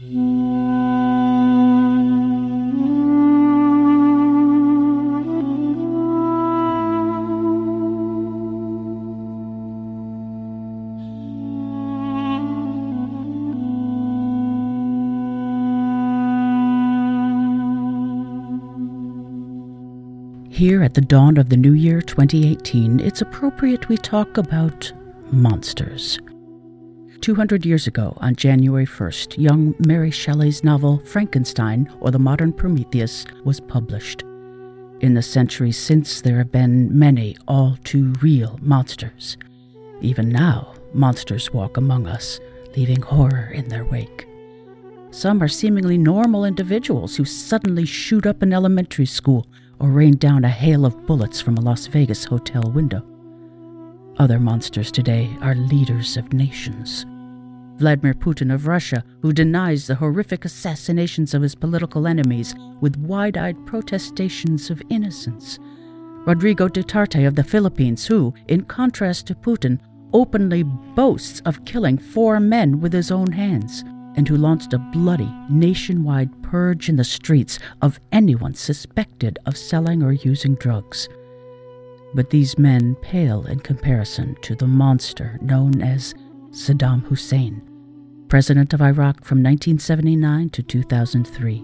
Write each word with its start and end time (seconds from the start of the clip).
Here 0.00 0.12
at 20.82 20.94
the 20.94 21.02
dawn 21.02 21.36
of 21.36 21.50
the 21.50 21.58
new 21.58 21.74
year 21.74 22.00
2018, 22.00 23.00
it's 23.00 23.20
appropriate 23.20 23.90
we 23.90 23.98
talk 23.98 24.38
about 24.38 24.90
monsters. 25.30 26.18
200 27.20 27.66
years 27.66 27.86
ago, 27.86 28.16
on 28.20 28.34
January 28.34 28.86
1st, 28.86 29.36
young 29.36 29.74
Mary 29.86 30.10
Shelley's 30.10 30.64
novel 30.64 30.98
Frankenstein, 31.00 31.92
or 32.00 32.10
the 32.10 32.18
Modern 32.18 32.52
Prometheus, 32.52 33.26
was 33.44 33.60
published. 33.60 34.22
In 35.00 35.14
the 35.14 35.22
centuries 35.22 35.78
since, 35.78 36.20
there 36.20 36.38
have 36.38 36.50
been 36.50 36.98
many 36.98 37.36
all 37.46 37.76
too 37.84 38.14
real 38.22 38.58
monsters. 38.62 39.36
Even 40.00 40.28
now, 40.28 40.74
monsters 40.94 41.52
walk 41.52 41.76
among 41.76 42.06
us, 42.06 42.40
leaving 42.76 43.02
horror 43.02 43.50
in 43.52 43.68
their 43.68 43.84
wake. 43.84 44.26
Some 45.10 45.42
are 45.42 45.48
seemingly 45.48 45.98
normal 45.98 46.44
individuals 46.44 47.16
who 47.16 47.24
suddenly 47.24 47.84
shoot 47.84 48.26
up 48.26 48.42
an 48.42 48.52
elementary 48.52 49.06
school 49.06 49.46
or 49.78 49.90
rain 49.90 50.16
down 50.16 50.44
a 50.44 50.48
hail 50.48 50.86
of 50.86 51.06
bullets 51.06 51.40
from 51.40 51.56
a 51.56 51.60
Las 51.60 51.86
Vegas 51.86 52.24
hotel 52.24 52.70
window. 52.70 53.02
Other 54.18 54.38
monsters 54.38 54.92
today 54.92 55.34
are 55.40 55.54
leaders 55.54 56.16
of 56.16 56.32
nations. 56.32 57.06
Vladimir 57.80 58.12
Putin 58.12 58.52
of 58.52 58.66
Russia, 58.66 59.02
who 59.22 59.32
denies 59.32 59.86
the 59.86 59.94
horrific 59.94 60.44
assassinations 60.44 61.32
of 61.32 61.40
his 61.40 61.54
political 61.54 62.06
enemies 62.06 62.54
with 62.82 62.98
wide 62.98 63.38
eyed 63.38 63.66
protestations 63.66 64.68
of 64.68 64.82
innocence. 64.90 65.58
Rodrigo 66.26 66.68
Duterte 66.68 67.26
of 67.26 67.36
the 67.36 67.42
Philippines, 67.42 68.06
who, 68.06 68.34
in 68.48 68.64
contrast 68.64 69.26
to 69.26 69.34
Putin, 69.34 69.80
openly 70.12 70.62
boasts 70.62 71.40
of 71.46 71.64
killing 71.64 71.96
four 71.96 72.38
men 72.38 72.80
with 72.80 72.92
his 72.92 73.10
own 73.10 73.32
hands 73.32 73.82
and 74.14 74.28
who 74.28 74.36
launched 74.36 74.74
a 74.74 74.78
bloody 74.78 75.32
nationwide 75.48 76.42
purge 76.42 76.90
in 76.90 76.96
the 76.96 77.04
streets 77.04 77.58
of 77.80 77.98
anyone 78.12 78.52
suspected 78.52 79.38
of 79.46 79.56
selling 79.56 80.02
or 80.02 80.12
using 80.12 80.54
drugs. 80.56 81.08
But 82.12 82.28
these 82.28 82.58
men 82.58 82.96
pale 82.96 83.46
in 83.46 83.60
comparison 83.60 84.36
to 84.42 84.54
the 84.54 84.66
monster 84.66 85.38
known 85.40 85.80
as 85.80 86.14
Saddam 86.50 87.04
Hussein, 87.04 87.69
president 88.30 88.72
of 88.72 88.80
Iraq 88.80 89.24
from 89.24 89.42
1979 89.42 90.50
to 90.50 90.62
2003. 90.62 91.56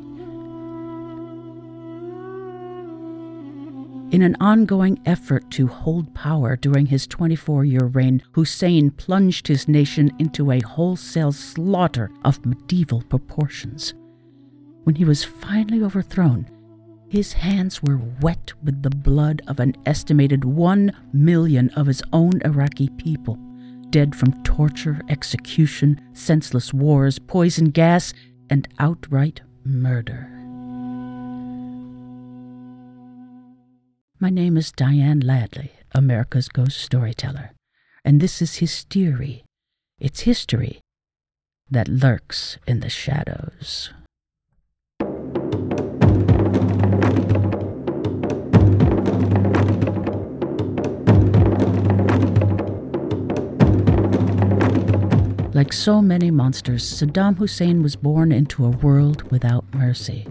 In 4.10 4.22
an 4.22 4.36
ongoing 4.40 5.00
effort 5.06 5.48
to 5.52 5.68
hold 5.68 6.12
power 6.12 6.56
during 6.56 6.86
his 6.86 7.06
24 7.06 7.64
year 7.64 7.84
reign, 7.86 8.20
Hussein 8.32 8.90
plunged 8.90 9.46
his 9.46 9.68
nation 9.68 10.10
into 10.18 10.50
a 10.50 10.60
wholesale 10.60 11.32
slaughter 11.32 12.10
of 12.24 12.44
medieval 12.44 13.02
proportions. 13.02 13.94
When 14.82 14.96
he 14.96 15.04
was 15.04 15.22
finally 15.22 15.82
overthrown, 15.82 16.50
his 17.08 17.32
hands 17.32 17.80
were 17.80 18.00
wet 18.20 18.52
with 18.64 18.82
the 18.82 18.90
blood 18.90 19.40
of 19.46 19.60
an 19.60 19.76
estimated 19.86 20.44
one 20.44 20.92
million 21.12 21.70
of 21.70 21.86
his 21.86 22.02
own 22.12 22.42
Iraqi 22.44 22.88
people, 22.96 23.38
dead 23.96 24.14
from 24.14 24.42
torture, 24.42 25.00
execution, 25.08 25.98
senseless 26.12 26.70
wars, 26.74 27.18
poison 27.18 27.70
gas, 27.70 28.12
and 28.50 28.68
outright 28.78 29.40
murder. 29.64 30.28
My 34.20 34.28
name 34.28 34.58
is 34.58 34.70
Diane 34.70 35.20
Ladley, 35.20 35.70
America's 35.92 36.50
Ghost 36.50 36.78
Storyteller, 36.78 37.52
and 38.04 38.20
this 38.20 38.42
is 38.42 38.56
Hysteria. 38.56 39.40
It's 39.98 40.28
history 40.28 40.80
that 41.70 41.88
lurks 41.88 42.58
in 42.66 42.80
the 42.80 42.90
shadows. 42.90 43.94
Like 55.56 55.72
so 55.72 56.02
many 56.02 56.30
monsters, 56.30 56.84
Saddam 56.84 57.38
Hussein 57.38 57.82
was 57.82 57.96
born 57.96 58.30
into 58.30 58.66
a 58.66 58.68
world 58.68 59.22
without 59.32 59.64
mercy. 59.74 60.26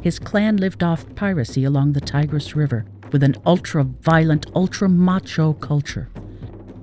His 0.00 0.18
clan 0.18 0.56
lived 0.56 0.82
off 0.82 1.14
piracy 1.14 1.64
along 1.64 1.92
the 1.92 2.00
Tigris 2.00 2.56
River 2.56 2.86
with 3.12 3.22
an 3.22 3.36
ultra 3.44 3.84
violent, 3.84 4.46
ultra 4.54 4.88
macho 4.88 5.52
culture. 5.52 6.08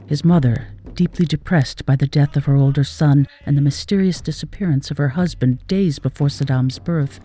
His 0.06 0.24
mother, 0.24 0.68
deeply 0.94 1.26
depressed 1.26 1.84
by 1.88 1.96
the 1.96 2.06
death 2.06 2.36
of 2.36 2.46
her 2.46 2.56
older 2.56 2.84
son 2.84 3.28
and 3.44 3.58
the 3.58 3.62
mysterious 3.64 4.22
disappearance 4.22 4.92
of 4.92 5.00
her 5.00 5.10
husband 5.10 5.66
days 5.66 5.98
before 5.98 6.28
Saddam's 6.28 6.78
birth, 6.78 7.20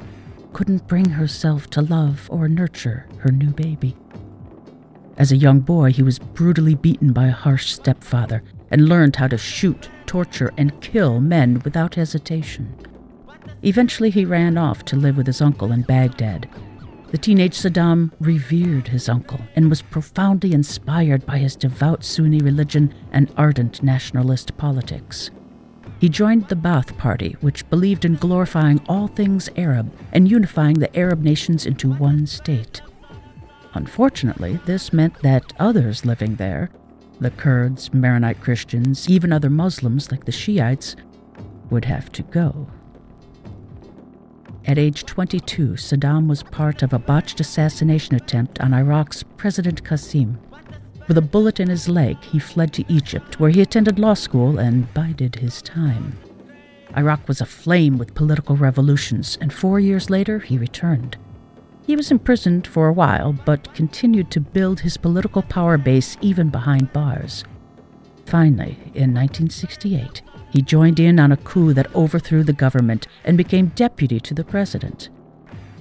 couldn't 0.54 0.88
bring 0.88 1.10
herself 1.10 1.69
to 1.69 1.82
love 1.82 2.26
or 2.32 2.48
nurture 2.48 3.06
her 3.19 3.30
new 3.30 3.50
baby. 3.50 3.98
As 5.19 5.30
a 5.30 5.36
young 5.36 5.60
boy, 5.60 5.92
he 5.92 6.03
was 6.03 6.19
brutally 6.19 6.74
beaten 6.74 7.12
by 7.12 7.26
a 7.26 7.32
harsh 7.32 7.70
stepfather 7.70 8.42
and 8.74 8.90
learned 8.90 9.16
how 9.16 9.28
to 9.28 9.38
shoot, 9.38 9.88
torture, 10.04 10.52
and 10.58 10.82
kill 10.82 11.20
men 11.20 11.62
without 11.64 11.94
hesitation. 11.94 12.74
Eventually, 13.62 14.10
he 14.10 14.26
ran 14.26 14.58
off 14.58 14.84
to 14.84 14.96
live 14.96 15.16
with 15.16 15.26
his 15.26 15.40
uncle 15.40 15.72
in 15.72 15.82
Baghdad, 15.82 16.48
the 17.14 17.18
teenage 17.18 17.54
Saddam 17.56 18.10
revered 18.18 18.88
his 18.88 19.08
uncle 19.08 19.38
and 19.54 19.70
was 19.70 19.82
profoundly 19.82 20.52
inspired 20.52 21.24
by 21.24 21.38
his 21.38 21.54
devout 21.54 22.02
Sunni 22.02 22.40
religion 22.40 22.92
and 23.12 23.32
ardent 23.36 23.84
nationalist 23.84 24.56
politics. 24.56 25.30
He 26.00 26.08
joined 26.08 26.48
the 26.48 26.56
Ba'ath 26.56 26.98
Party, 26.98 27.36
which 27.41 27.70
believed 27.70 28.04
in 28.04 28.16
glorifying 28.16 28.82
all 28.88 29.06
things 29.06 29.48
Arab 29.56 29.96
and 30.12 30.28
unifying 30.28 30.80
the 30.80 30.92
Arab 30.98 31.22
nations 31.22 31.66
into 31.66 31.92
one 31.92 32.26
state. 32.26 32.82
Unfortunately, 33.74 34.58
this 34.64 34.92
meant 34.92 35.22
that 35.22 35.52
others 35.60 36.04
living 36.04 36.34
there, 36.34 36.68
the 37.20 37.30
Kurds, 37.30 37.92
Maronite 37.92 38.41
Christians, 38.41 39.08
even 39.08 39.32
other 39.32 39.50
Muslims 39.50 40.10
like 40.10 40.25
the 40.25 40.32
Shiites, 40.32 40.97
would 41.70 41.84
have 41.84 42.10
to 42.12 42.22
go. 42.22 42.69
At 44.66 44.78
age 44.78 45.04
22, 45.04 45.74
Saddam 45.74 46.26
was 46.26 46.42
part 46.42 46.82
of 46.82 46.92
a 46.92 46.98
botched 46.98 47.38
assassination 47.38 48.14
attempt 48.14 48.60
on 48.60 48.72
Iraq's 48.72 49.22
President 49.22 49.84
Qasim. 49.84 50.36
With 51.06 51.19
a 51.19 51.22
bullet 51.22 51.60
in 51.60 51.69
his 51.69 51.88
leg, 51.88 52.22
he 52.22 52.38
fled 52.38 52.72
to 52.74 52.92
Egypt, 52.92 53.38
where 53.38 53.50
he 53.50 53.60
attended 53.60 53.98
law 53.98 54.14
school 54.14 54.58
and 54.58 54.92
bided 54.94 55.36
his 55.36 55.60
time. 55.60 56.19
Iraq 56.97 57.28
was 57.28 57.41
aflame 57.41 57.98
with 57.98 58.14
political 58.14 58.56
revolutions, 58.56 59.36
and 59.41 59.53
four 59.53 59.80
years 59.80 60.08
later 60.08 60.38
he 60.38 60.56
returned. 60.56 61.19
He 61.87 61.97
was 61.97 62.11
imprisoned 62.11 62.67
for 62.67 62.89
a 62.89 62.93
while, 62.93 63.33
but 63.33 63.75
continued 63.75 64.31
to 64.31 64.41
build 64.41 64.81
his 64.81 64.97
political 64.97 65.43
power 65.43 65.77
base 65.77 66.17
even 66.21 66.49
behind 66.49 66.93
bars. 66.93 67.45
Finally, 68.25 68.78
in 68.95 69.12
1968, 69.12 70.22
he 70.50 70.62
joined 70.62 70.99
in 70.99 71.21
on 71.21 71.31
a 71.31 71.37
coup 71.37 71.75
that 71.75 71.95
overthrew 71.95 72.43
the 72.43 72.53
government 72.53 73.06
and 73.25 73.37
became 73.37 73.72
deputy 73.75 74.19
to 74.21 74.33
the 74.33 74.45
president. 74.45 75.11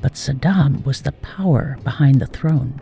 But 0.02 0.14
Saddam 0.14 0.84
was 0.84 1.04
the 1.04 1.14
power 1.14 1.78
behind 1.84 2.20
the 2.20 2.28
throne. 2.28 2.82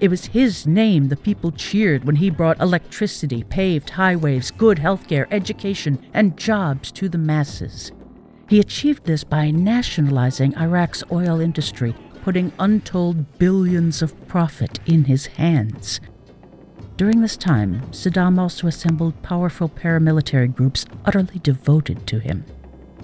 It 0.00 0.08
was 0.08 0.26
his 0.26 0.66
name 0.66 1.08
the 1.08 1.16
people 1.16 1.52
cheered 1.52 2.02
when 2.02 2.16
he 2.16 2.28
brought 2.28 2.60
electricity, 2.60 3.44
paved 3.44 3.90
highways, 3.90 4.50
good 4.50 4.78
healthcare, 4.78 5.28
education, 5.30 6.04
and 6.12 6.36
jobs 6.36 6.90
to 6.92 7.08
the 7.08 7.18
masses. 7.18 7.92
He 8.48 8.58
achieved 8.58 9.04
this 9.04 9.22
by 9.22 9.52
nationalizing 9.52 10.56
Iraq's 10.56 11.04
oil 11.12 11.38
industry, 11.38 11.94
putting 12.22 12.52
untold 12.58 13.38
billions 13.38 14.00
of 14.00 14.28
profit 14.28 14.78
in 14.86 15.04
his 15.04 15.26
hands. 15.26 16.00
During 16.96 17.20
this 17.20 17.36
time, 17.36 17.82
Saddam 17.90 18.38
also 18.38 18.66
assembled 18.66 19.22
powerful 19.22 19.68
paramilitary 19.68 20.54
groups 20.54 20.86
utterly 21.04 21.40
devoted 21.40 22.06
to 22.06 22.20
him. 22.20 22.44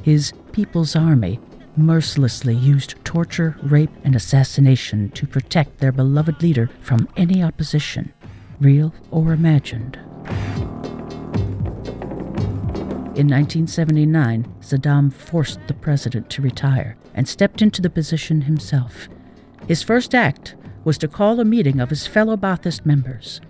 His 0.03 0.33
People's 0.53 0.95
Army 0.95 1.41
mercilessly 1.77 2.55
used 2.55 2.95
torture, 3.05 3.57
rape, 3.63 3.91
and 4.05 4.15
assassination 4.15 5.11
to 5.11 5.27
protect 5.27 5.79
their 5.79 5.93
beloved 5.93 6.43
leader 6.43 6.71
from 6.81 7.09
any 7.17 7.43
opposition, 7.43 8.13
real 8.61 8.93
or 9.11 9.33
imagined. 9.33 9.99
In 13.19 13.27
1979, 13.27 14.45
Saddam 14.61 15.13
forced 15.13 15.59
the 15.67 15.75
president 15.75 16.31
to 16.31 16.41
retire 16.41 16.97
and 17.15 17.27
stepped 17.27 17.61
into 17.61 17.83
the 17.83 17.91
position 17.91 18.43
himself. 18.43 19.09
His 19.67 19.83
first 19.83 20.15
act 20.15 20.55
was 20.85 20.99
to 20.99 21.09
call 21.09 21.41
a 21.41 21.45
meeting 21.45 21.81
of 21.81 21.91
his 21.91 22.07
fellow 22.07 22.37
Ba'athist 22.37 22.87
members. 22.87 23.41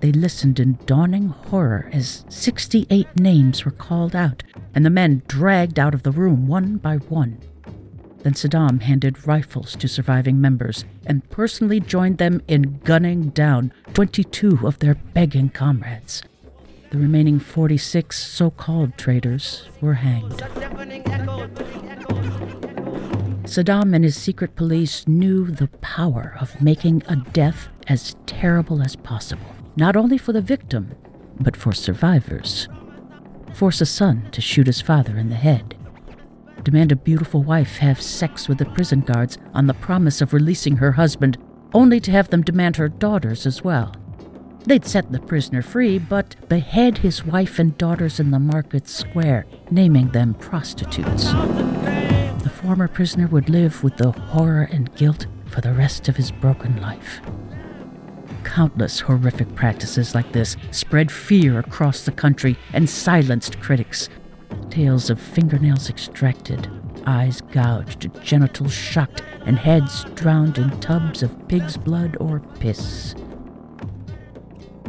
they 0.00 0.10
listened 0.10 0.58
in 0.58 0.80
dawning 0.84 1.28
horror 1.28 1.88
as 1.92 2.24
68 2.28 3.06
names 3.20 3.64
were 3.64 3.70
called 3.70 4.16
out 4.16 4.42
and 4.74 4.84
the 4.84 4.90
men 4.90 5.22
dragged 5.28 5.78
out 5.78 5.94
of 5.94 6.02
the 6.02 6.10
room 6.10 6.48
one 6.48 6.76
by 6.78 6.96
one. 6.96 7.38
Then 8.24 8.34
Saddam 8.34 8.82
handed 8.82 9.28
rifles 9.28 9.76
to 9.76 9.86
surviving 9.86 10.40
members 10.40 10.84
and 11.06 11.30
personally 11.30 11.78
joined 11.78 12.18
them 12.18 12.42
in 12.48 12.80
gunning 12.82 13.28
down 13.28 13.72
22 13.94 14.66
of 14.66 14.80
their 14.80 14.96
begging 14.96 15.50
comrades. 15.50 16.24
The 16.92 16.98
remaining 16.98 17.38
46 17.38 18.18
so 18.18 18.50
called 18.50 18.98
traitors 18.98 19.68
were 19.80 19.94
hanged. 19.94 20.38
Saddam 23.44 23.94
and 23.94 24.04
his 24.04 24.16
secret 24.16 24.54
police 24.56 25.08
knew 25.08 25.46
the 25.46 25.68
power 25.80 26.36
of 26.38 26.60
making 26.60 27.02
a 27.08 27.16
death 27.16 27.68
as 27.88 28.14
terrible 28.26 28.82
as 28.82 28.94
possible, 28.94 29.56
not 29.74 29.96
only 29.96 30.18
for 30.18 30.32
the 30.34 30.42
victim, 30.42 30.94
but 31.40 31.56
for 31.56 31.72
survivors. 31.72 32.68
Force 33.54 33.80
a 33.80 33.86
son 33.86 34.28
to 34.32 34.42
shoot 34.42 34.66
his 34.66 34.82
father 34.82 35.16
in 35.16 35.30
the 35.30 35.36
head 35.36 35.74
demand 36.62 36.92
a 36.92 36.96
beautiful 36.96 37.42
wife 37.42 37.78
have 37.78 38.00
sex 38.00 38.48
with 38.48 38.58
the 38.58 38.64
prison 38.66 39.00
guards 39.00 39.38
on 39.54 39.66
the 39.66 39.74
promise 39.74 40.20
of 40.20 40.32
releasing 40.32 40.76
her 40.76 40.92
husband, 40.92 41.36
only 41.74 41.98
to 42.00 42.10
have 42.10 42.30
them 42.30 42.42
demand 42.42 42.76
her 42.76 42.88
daughters 42.88 43.46
as 43.46 43.64
well. 43.64 43.92
They'd 44.64 44.86
set 44.86 45.10
the 45.10 45.18
prisoner 45.18 45.60
free, 45.60 45.98
but 45.98 46.36
behead 46.48 46.98
his 46.98 47.24
wife 47.24 47.58
and 47.58 47.76
daughters 47.76 48.20
in 48.20 48.30
the 48.30 48.38
market 48.38 48.88
square, 48.88 49.44
naming 49.70 50.10
them 50.10 50.34
prostitutes. 50.34 51.32
The 51.32 52.52
former 52.62 52.86
prisoner 52.86 53.26
would 53.26 53.48
live 53.48 53.82
with 53.82 53.96
the 53.96 54.12
horror 54.12 54.68
and 54.70 54.94
guilt 54.94 55.26
for 55.46 55.60
the 55.60 55.72
rest 55.72 56.08
of 56.08 56.16
his 56.16 56.30
broken 56.30 56.80
life. 56.80 57.20
Countless 58.44 59.00
horrific 59.00 59.52
practices 59.56 60.14
like 60.14 60.30
this 60.32 60.56
spread 60.70 61.10
fear 61.10 61.58
across 61.58 62.04
the 62.04 62.12
country 62.12 62.56
and 62.72 62.88
silenced 62.88 63.60
critics, 63.60 64.08
tales 64.70 65.10
of 65.10 65.20
fingernails 65.20 65.90
extracted, 65.90 66.70
eyes 67.06 67.40
gouged, 67.52 68.10
genitals 68.22 68.72
shocked, 68.72 69.22
and 69.44 69.58
heads 69.58 70.04
drowned 70.14 70.58
in 70.58 70.70
tubs 70.80 71.22
of 71.22 71.48
pig's 71.48 71.76
blood 71.76 72.16
or 72.20 72.40
piss. 72.60 73.14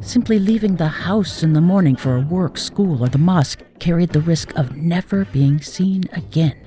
Simply 0.03 0.37
leaving 0.37 0.75
the 0.75 0.87
house 0.87 1.43
in 1.43 1.53
the 1.53 1.61
morning 1.61 1.95
for 1.95 2.19
work, 2.19 2.57
school, 2.57 3.03
or 3.03 3.07
the 3.07 3.17
mosque 3.17 3.63
carried 3.79 4.09
the 4.09 4.21
risk 4.21 4.53
of 4.55 4.75
never 4.75 5.25
being 5.25 5.59
seen 5.61 6.03
again, 6.11 6.57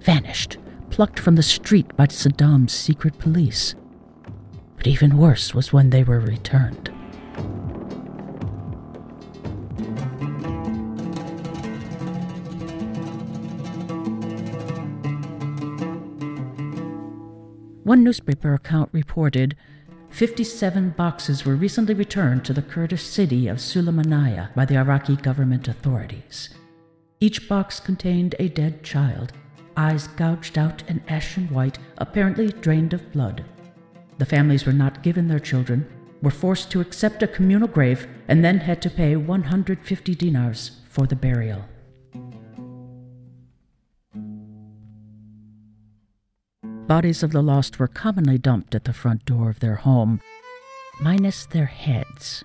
vanished, 0.00 0.56
plucked 0.90 1.18
from 1.20 1.36
the 1.36 1.42
street 1.42 1.94
by 1.94 2.06
Saddam's 2.06 2.72
secret 2.72 3.18
police. 3.18 3.74
But 4.76 4.86
even 4.86 5.18
worse 5.18 5.54
was 5.54 5.72
when 5.72 5.90
they 5.90 6.02
were 6.04 6.18
returned. 6.18 6.90
One 17.84 18.02
newspaper 18.02 18.54
account 18.54 18.88
reported 18.92 19.54
57 20.16 20.94
boxes 20.96 21.44
were 21.44 21.54
recently 21.56 21.92
returned 21.92 22.42
to 22.46 22.54
the 22.54 22.62
Kurdish 22.62 23.02
city 23.02 23.48
of 23.48 23.58
Sulaymaniyah 23.58 24.54
by 24.54 24.64
the 24.64 24.78
Iraqi 24.78 25.14
government 25.14 25.68
authorities. 25.68 26.48
Each 27.20 27.46
box 27.46 27.80
contained 27.80 28.34
a 28.38 28.48
dead 28.48 28.82
child, 28.82 29.34
eyes 29.76 30.08
gouged 30.08 30.56
out 30.56 30.82
and 30.88 31.02
ashen 31.06 31.48
white, 31.48 31.78
apparently 31.98 32.50
drained 32.50 32.94
of 32.94 33.12
blood. 33.12 33.44
The 34.16 34.24
families 34.24 34.64
were 34.64 34.72
not 34.72 35.02
given 35.02 35.28
their 35.28 35.38
children, 35.38 35.86
were 36.22 36.30
forced 36.30 36.70
to 36.70 36.80
accept 36.80 37.22
a 37.22 37.28
communal 37.28 37.68
grave, 37.68 38.08
and 38.26 38.42
then 38.42 38.60
had 38.60 38.80
to 38.80 38.90
pay 38.90 39.16
150 39.16 40.14
dinars 40.14 40.80
for 40.88 41.06
the 41.06 41.14
burial. 41.14 41.62
Bodies 46.86 47.24
of 47.24 47.32
the 47.32 47.42
lost 47.42 47.80
were 47.80 47.88
commonly 47.88 48.38
dumped 48.38 48.72
at 48.72 48.84
the 48.84 48.92
front 48.92 49.24
door 49.24 49.50
of 49.50 49.58
their 49.58 49.74
home, 49.74 50.20
minus 51.00 51.44
their 51.44 51.66
heads. 51.66 52.44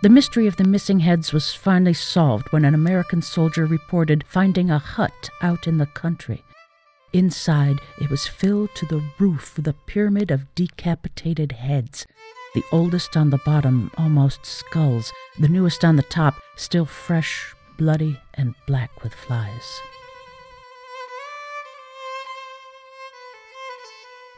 The 0.00 0.08
mystery 0.08 0.46
of 0.46 0.56
the 0.56 0.64
missing 0.64 1.00
heads 1.00 1.32
was 1.32 1.54
finally 1.54 1.92
solved 1.92 2.52
when 2.52 2.64
an 2.64 2.72
American 2.72 3.20
soldier 3.20 3.66
reported 3.66 4.24
finding 4.28 4.70
a 4.70 4.78
hut 4.78 5.28
out 5.42 5.66
in 5.66 5.78
the 5.78 5.86
country. 5.86 6.44
Inside, 7.12 7.80
it 8.00 8.10
was 8.10 8.28
filled 8.28 8.76
to 8.76 8.86
the 8.86 9.02
roof 9.18 9.56
with 9.56 9.66
a 9.66 9.74
pyramid 9.86 10.30
of 10.30 10.54
decapitated 10.54 11.50
heads, 11.50 12.06
the 12.54 12.62
oldest 12.70 13.16
on 13.16 13.30
the 13.30 13.38
bottom 13.38 13.90
almost 13.98 14.46
skulls, 14.46 15.12
the 15.40 15.48
newest 15.48 15.84
on 15.84 15.96
the 15.96 16.02
top 16.04 16.36
still 16.54 16.86
fresh, 16.86 17.54
bloody, 17.76 18.20
and 18.34 18.54
black 18.68 19.02
with 19.02 19.14
flies. 19.14 19.80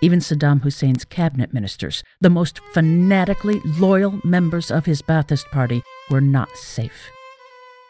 Even 0.03 0.21
Saddam 0.21 0.63
Hussein's 0.63 1.05
cabinet 1.05 1.53
ministers, 1.53 2.03
the 2.21 2.31
most 2.31 2.61
fanatically 2.73 3.61
loyal 3.79 4.19
members 4.25 4.71
of 4.71 4.87
his 4.87 5.03
Ba'athist 5.03 5.51
party, 5.51 5.83
were 6.09 6.23
not 6.23 6.57
safe. 6.57 7.11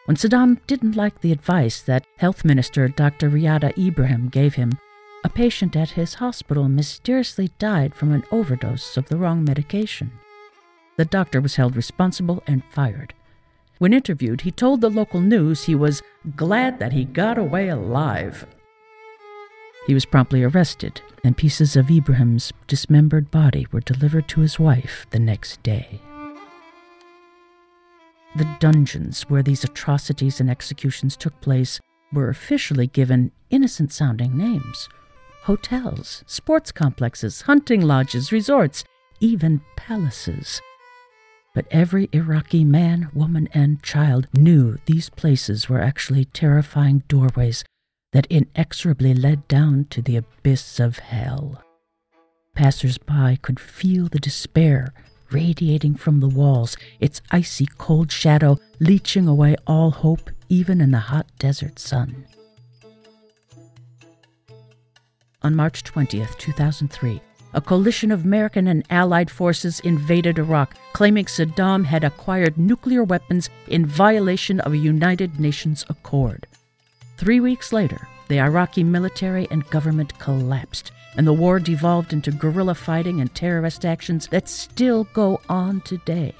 When 0.05 0.17
Saddam 0.17 0.59
didn't 0.67 0.97
like 0.97 1.21
the 1.21 1.31
advice 1.31 1.81
that 1.83 2.05
Health 2.17 2.43
Minister 2.43 2.89
Dr. 2.89 3.29
Riyada 3.29 3.77
Ibrahim 3.77 4.27
gave 4.27 4.55
him, 4.55 4.73
a 5.23 5.29
patient 5.29 5.75
at 5.77 5.91
his 5.91 6.15
hospital 6.15 6.67
mysteriously 6.67 7.51
died 7.59 7.95
from 7.95 8.11
an 8.11 8.23
overdose 8.31 8.97
of 8.97 9.07
the 9.07 9.15
wrong 9.15 9.45
medication. 9.45 10.11
The 10.97 11.05
doctor 11.05 11.39
was 11.39 11.55
held 11.55 11.77
responsible 11.77 12.43
and 12.45 12.63
fired. 12.71 13.13
When 13.77 13.93
interviewed, 13.93 14.41
he 14.41 14.51
told 14.51 14.81
the 14.81 14.89
local 14.89 15.21
news 15.21 15.63
he 15.63 15.75
was 15.75 16.01
glad 16.35 16.79
that 16.79 16.91
he 16.91 17.05
got 17.05 17.37
away 17.37 17.69
alive 17.69 18.45
he 19.87 19.93
was 19.93 20.05
promptly 20.05 20.43
arrested, 20.43 21.01
and 21.23 21.37
pieces 21.37 21.75
of 21.75 21.89
Ibrahim's 21.89 22.53
dismembered 22.67 23.31
body 23.31 23.67
were 23.71 23.81
delivered 23.81 24.27
to 24.29 24.41
his 24.41 24.59
wife 24.59 25.05
the 25.11 25.19
next 25.19 25.61
day. 25.63 26.01
The 28.35 28.47
dungeons 28.59 29.23
where 29.23 29.43
these 29.43 29.63
atrocities 29.63 30.39
and 30.39 30.49
executions 30.49 31.17
took 31.17 31.39
place 31.41 31.79
were 32.13 32.29
officially 32.29 32.87
given 32.87 33.31
innocent 33.49 33.91
sounding 33.91 34.37
names 34.37 34.87
hotels, 35.43 36.23
sports 36.27 36.71
complexes, 36.71 37.41
hunting 37.41 37.81
lodges, 37.81 38.31
resorts, 38.31 38.83
even 39.19 39.59
palaces. 39.75 40.61
But 41.55 41.65
every 41.71 42.09
Iraqi 42.13 42.63
man, 42.63 43.09
woman, 43.13 43.49
and 43.51 43.81
child 43.81 44.27
knew 44.33 44.77
these 44.85 45.09
places 45.09 45.67
were 45.67 45.81
actually 45.81 46.25
terrifying 46.25 47.03
doorways 47.07 47.63
that 48.11 48.27
inexorably 48.27 49.13
led 49.13 49.47
down 49.47 49.85
to 49.89 50.01
the 50.01 50.17
abyss 50.17 50.79
of 50.79 50.99
hell. 50.99 51.63
Passers 52.53 52.97
by 52.97 53.37
could 53.41 53.59
feel 53.59 54.07
the 54.07 54.19
despair 54.19 54.93
radiating 55.31 55.95
from 55.95 56.19
the 56.19 56.27
walls, 56.27 56.77
its 56.99 57.21
icy 57.31 57.65
cold 57.77 58.11
shadow 58.11 58.59
leeching 58.79 59.27
away 59.27 59.55
all 59.65 59.91
hope, 59.91 60.29
even 60.49 60.81
in 60.81 60.91
the 60.91 60.99
hot 60.99 61.27
desert 61.39 61.79
sun. 61.79 62.25
On 65.43 65.55
March 65.55 65.83
20th, 65.83 66.37
2003, 66.37 67.21
a 67.53 67.61
coalition 67.61 68.11
of 68.11 68.23
American 68.23 68.67
and 68.67 68.85
Allied 68.89 69.29
forces 69.31 69.79
invaded 69.81 70.37
Iraq, 70.37 70.75
claiming 70.93 71.25
Saddam 71.25 71.85
had 71.85 72.03
acquired 72.03 72.57
nuclear 72.57 73.03
weapons 73.03 73.49
in 73.67 73.85
violation 73.85 74.59
of 74.61 74.73
a 74.73 74.77
United 74.77 75.39
Nations 75.39 75.83
accord. 75.89 76.47
Three 77.21 77.39
weeks 77.39 77.71
later, 77.71 78.07
the 78.29 78.41
Iraqi 78.41 78.83
military 78.83 79.47
and 79.51 79.69
government 79.69 80.17
collapsed, 80.17 80.91
and 81.15 81.27
the 81.27 81.33
war 81.33 81.59
devolved 81.59 82.13
into 82.13 82.31
guerrilla 82.31 82.73
fighting 82.73 83.21
and 83.21 83.31
terrorist 83.35 83.85
actions 83.85 84.25
that 84.31 84.49
still 84.49 85.03
go 85.13 85.39
on 85.47 85.81
today. 85.81 86.33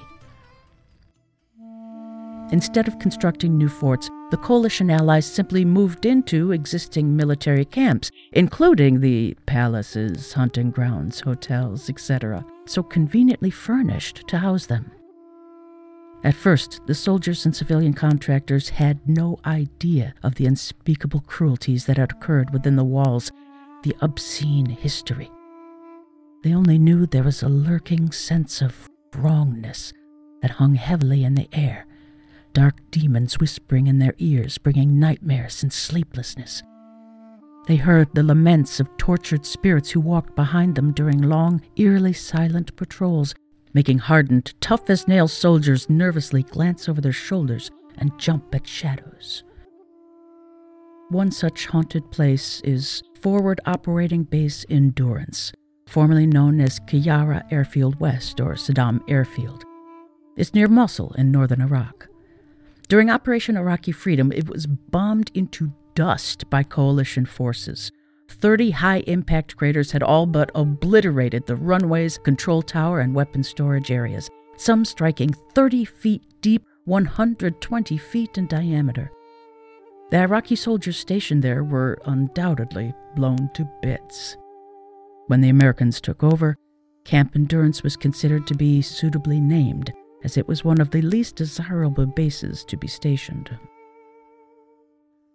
Instead 2.51 2.87
of 2.87 2.97
constructing 2.97 3.59
new 3.59 3.69
forts, 3.69 4.09
the 4.31 4.37
coalition 4.37 4.89
allies 4.89 5.27
simply 5.27 5.63
moved 5.63 6.07
into 6.07 6.51
existing 6.51 7.15
military 7.15 7.63
camps, 7.63 8.09
including 8.31 9.01
the 9.01 9.37
palaces, 9.45 10.33
hunting 10.33 10.71
grounds, 10.71 11.19
hotels, 11.19 11.91
etc., 11.91 12.43
so 12.65 12.81
conveniently 12.81 13.51
furnished 13.51 14.27
to 14.27 14.39
house 14.39 14.65
them. 14.65 14.91
At 16.23 16.35
first, 16.35 16.81
the 16.85 16.93
soldiers 16.93 17.45
and 17.45 17.55
civilian 17.55 17.93
contractors 17.93 18.69
had 18.69 19.07
no 19.07 19.39
idea 19.43 20.13
of 20.21 20.35
the 20.35 20.45
unspeakable 20.45 21.21
cruelties 21.21 21.85
that 21.85 21.97
had 21.97 22.11
occurred 22.11 22.53
within 22.53 22.75
the 22.75 22.83
walls, 22.83 23.31
the 23.83 23.95
obscene 24.01 24.67
history. 24.67 25.31
They 26.43 26.53
only 26.53 26.77
knew 26.77 27.05
there 27.05 27.23
was 27.23 27.41
a 27.41 27.49
lurking 27.49 28.11
sense 28.11 28.61
of 28.61 28.87
wrongness 29.15 29.93
that 30.41 30.51
hung 30.51 30.75
heavily 30.75 31.23
in 31.23 31.33
the 31.33 31.49
air, 31.53 31.87
dark 32.53 32.75
demons 32.91 33.39
whispering 33.39 33.87
in 33.87 33.97
their 33.97 34.13
ears, 34.19 34.59
bringing 34.59 34.99
nightmares 34.99 35.63
and 35.63 35.73
sleeplessness. 35.73 36.61
They 37.67 37.75
heard 37.77 38.13
the 38.13 38.23
laments 38.23 38.79
of 38.79 38.95
tortured 38.97 39.45
spirits 39.45 39.91
who 39.91 40.01
walked 40.01 40.35
behind 40.35 40.75
them 40.75 40.93
during 40.93 41.21
long, 41.21 41.61
eerily 41.75 42.13
silent 42.13 42.75
patrols, 42.75 43.33
making 43.73 43.99
hardened, 43.99 44.53
tough 44.61 44.89
as 44.89 45.07
nails 45.07 45.33
soldiers 45.33 45.89
nervously 45.89 46.43
glance 46.43 46.89
over 46.89 47.01
their 47.01 47.11
shoulders 47.11 47.71
and 47.97 48.17
jump 48.19 48.53
at 48.53 48.67
shadows. 48.67 49.43
One 51.09 51.31
such 51.31 51.65
haunted 51.67 52.09
place 52.11 52.61
is 52.63 53.03
Forward 53.21 53.59
Operating 53.65 54.23
Base 54.23 54.65
Endurance, 54.69 55.51
formerly 55.87 56.25
known 56.25 56.61
as 56.61 56.79
Qayyarah 56.79 57.51
Airfield 57.51 57.99
West 57.99 58.39
or 58.39 58.53
Saddam 58.53 59.01
Airfield. 59.09 59.63
It's 60.37 60.53
near 60.53 60.67
Mosul 60.67 61.13
in 61.17 61.31
northern 61.31 61.61
Iraq. 61.61 62.07
During 62.87 63.09
Operation 63.09 63.57
Iraqi 63.57 63.91
Freedom, 63.91 64.31
it 64.31 64.49
was 64.49 64.67
bombed 64.67 65.31
into 65.33 65.73
dust 65.95 66.49
by 66.49 66.63
coalition 66.63 67.25
forces. 67.25 67.91
30 68.31 68.71
high 68.71 68.99
impact 69.07 69.55
craters 69.55 69.91
had 69.91 70.03
all 70.03 70.25
but 70.25 70.51
obliterated 70.55 71.45
the 71.45 71.55
runways, 71.55 72.17
control 72.17 72.61
tower, 72.61 72.99
and 72.99 73.13
weapon 73.13 73.43
storage 73.43 73.91
areas, 73.91 74.29
some 74.57 74.85
striking 74.85 75.33
30 75.53 75.85
feet 75.85 76.23
deep, 76.41 76.65
120 76.85 77.97
feet 77.97 78.37
in 78.37 78.47
diameter. 78.47 79.11
The 80.09 80.19
Iraqi 80.19 80.55
soldiers 80.55 80.97
stationed 80.97 81.41
there 81.41 81.63
were 81.63 81.99
undoubtedly 82.05 82.93
blown 83.15 83.49
to 83.53 83.69
bits. 83.81 84.35
When 85.27 85.41
the 85.41 85.49
Americans 85.49 86.01
took 86.01 86.23
over, 86.23 86.57
Camp 87.05 87.35
Endurance 87.35 87.83
was 87.83 87.95
considered 87.95 88.45
to 88.47 88.55
be 88.55 88.81
suitably 88.81 89.39
named, 89.39 89.93
as 90.23 90.37
it 90.37 90.47
was 90.47 90.63
one 90.63 90.81
of 90.81 90.91
the 90.91 91.01
least 91.01 91.35
desirable 91.37 92.05
bases 92.05 92.63
to 92.65 92.77
be 92.77 92.87
stationed. 92.87 93.57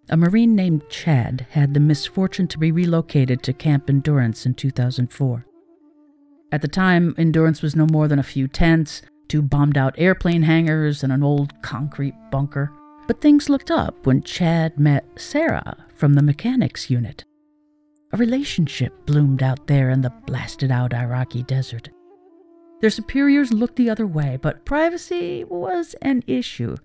A 0.08 0.16
Marine 0.16 0.54
named 0.54 0.88
Chad 0.88 1.46
had 1.50 1.74
the 1.74 1.80
misfortune 1.80 2.46
to 2.48 2.58
be 2.58 2.70
relocated 2.70 3.42
to 3.42 3.52
Camp 3.52 3.90
Endurance 3.90 4.46
in 4.46 4.54
2004. 4.54 5.44
At 6.52 6.62
the 6.62 6.68
time, 6.68 7.14
Endurance 7.18 7.60
was 7.60 7.74
no 7.74 7.86
more 7.90 8.06
than 8.06 8.20
a 8.20 8.24
few 8.24 8.46
tents, 8.46 9.02
two 9.26 9.42
bombed 9.42 9.76
out 9.76 9.96
airplane 9.98 10.42
hangars, 10.42 11.02
and 11.02 11.12
an 11.12 11.24
old 11.24 11.60
concrete 11.60 12.14
bunker. 12.30 12.70
But 13.08 13.20
things 13.20 13.48
looked 13.48 13.72
up 13.72 14.06
when 14.06 14.22
Chad 14.22 14.78
met 14.78 15.04
Sarah 15.16 15.76
from 15.96 16.14
the 16.14 16.22
mechanics 16.22 16.88
unit. 16.88 17.24
A 18.12 18.16
relationship 18.16 19.06
bloomed 19.06 19.42
out 19.42 19.66
there 19.66 19.90
in 19.90 20.02
the 20.02 20.12
blasted 20.26 20.70
out 20.70 20.94
Iraqi 20.94 21.42
desert. 21.42 21.88
Their 22.80 22.90
superiors 22.90 23.52
looked 23.52 23.74
the 23.74 23.90
other 23.90 24.06
way, 24.06 24.38
but 24.40 24.64
privacy 24.64 25.42
was 25.44 25.96
an 26.00 26.22
issue, 26.28 26.76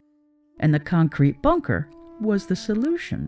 and 0.59 0.73
the 0.73 0.79
concrete 0.79 1.39
bunker 1.43 1.87
was 2.21 2.45
the 2.45 2.55
solution. 2.55 3.27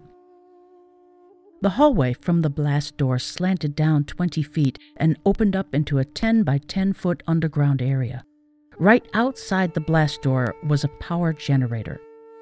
The 1.62 1.70
hallway 1.70 2.14
from 2.14 2.42
the 2.42 2.50
blast 2.50 2.98
door 2.98 3.18
slanted 3.20 3.76
down 3.76 4.04
20 4.04 4.44
feet 4.44 4.78
and 4.98 5.18
opened 5.26 5.56
up 5.56 5.74
into 5.74 5.98
a 5.98 6.06
10 6.06 6.44
by 6.44 6.58
10 6.58 6.94
foot 6.94 7.24
underground 7.26 7.82
area. 7.82 8.26
Right 8.78 9.08
outside 9.14 9.74
the 9.74 9.80
blast 9.80 10.22
door 10.22 10.56
was 10.68 10.84
a 10.84 10.90
power 11.00 11.32
generator. 11.32 12.02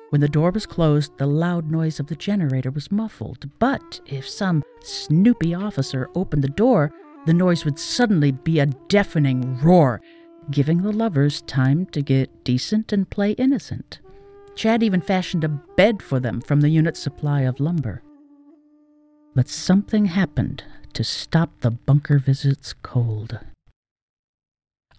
When 0.10 0.22
the 0.22 0.27
door 0.27 0.51
was 0.51 0.65
closed, 0.65 1.17
the 1.17 1.27
loud 1.27 1.70
noise 1.70 2.00
of 2.00 2.08
the 2.08 2.15
generator 2.15 2.72
was 2.72 2.91
muffled, 2.91 3.50
but 3.60 4.01
if 4.08 4.27
some 4.27 4.63
snoopy 4.81 5.53
officer 5.53 6.10
opened 6.15 6.43
the 6.43 6.50
door, 6.50 6.91
the 7.25 7.34
noise 7.34 7.63
would 7.63 7.77
suddenly 7.77 8.31
be 8.31 8.60
a 8.60 8.65
deafening 8.65 9.60
roar, 9.62 10.01
giving 10.50 10.81
the 10.81 10.91
lovers 10.91 11.43
time 11.43 11.86
to 11.88 12.01
get 12.01 12.43
decent 12.43 12.91
and 12.91 13.10
play 13.10 13.34
innocent. 13.34 14.00
Chad 14.55 14.84
even 14.84 15.01
fashioned 15.01 15.43
a 15.43 15.50
bed 15.50 16.01
for 16.01 16.20
them 16.20 16.41
from 16.41 16.62
the 16.62 16.70
unit's 16.70 17.00
supply 17.00 17.41
of 17.41 17.60
lumber. 17.60 18.03
But 19.34 19.48
something 19.48 20.05
happened 20.05 20.63
to 20.93 21.03
stop 21.03 21.62
the 21.62 21.72
bunker 21.72 22.20
visits 22.20 22.74
cold. 22.81 23.39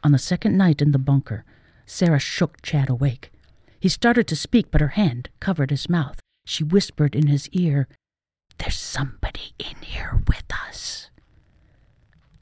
On 0.02 0.12
the 0.12 0.18
second 0.18 0.56
night 0.56 0.82
in 0.82 0.92
the 0.92 0.98
bunker, 0.98 1.44
Sarah 1.86 2.18
shook 2.18 2.62
Chad 2.62 2.88
awake. 2.88 3.30
He 3.78 3.88
started 3.88 4.26
to 4.28 4.36
speak, 4.36 4.70
but 4.70 4.80
her 4.80 4.88
hand 4.88 5.28
covered 5.38 5.70
his 5.70 5.88
mouth. 5.88 6.18
She 6.44 6.64
whispered 6.64 7.14
in 7.14 7.26
his 7.26 7.48
ear, 7.50 7.88
There's 8.58 8.78
somebody 8.78 9.52
in 9.58 9.76
here 9.82 10.22
with 10.26 10.44
us. 10.66 11.10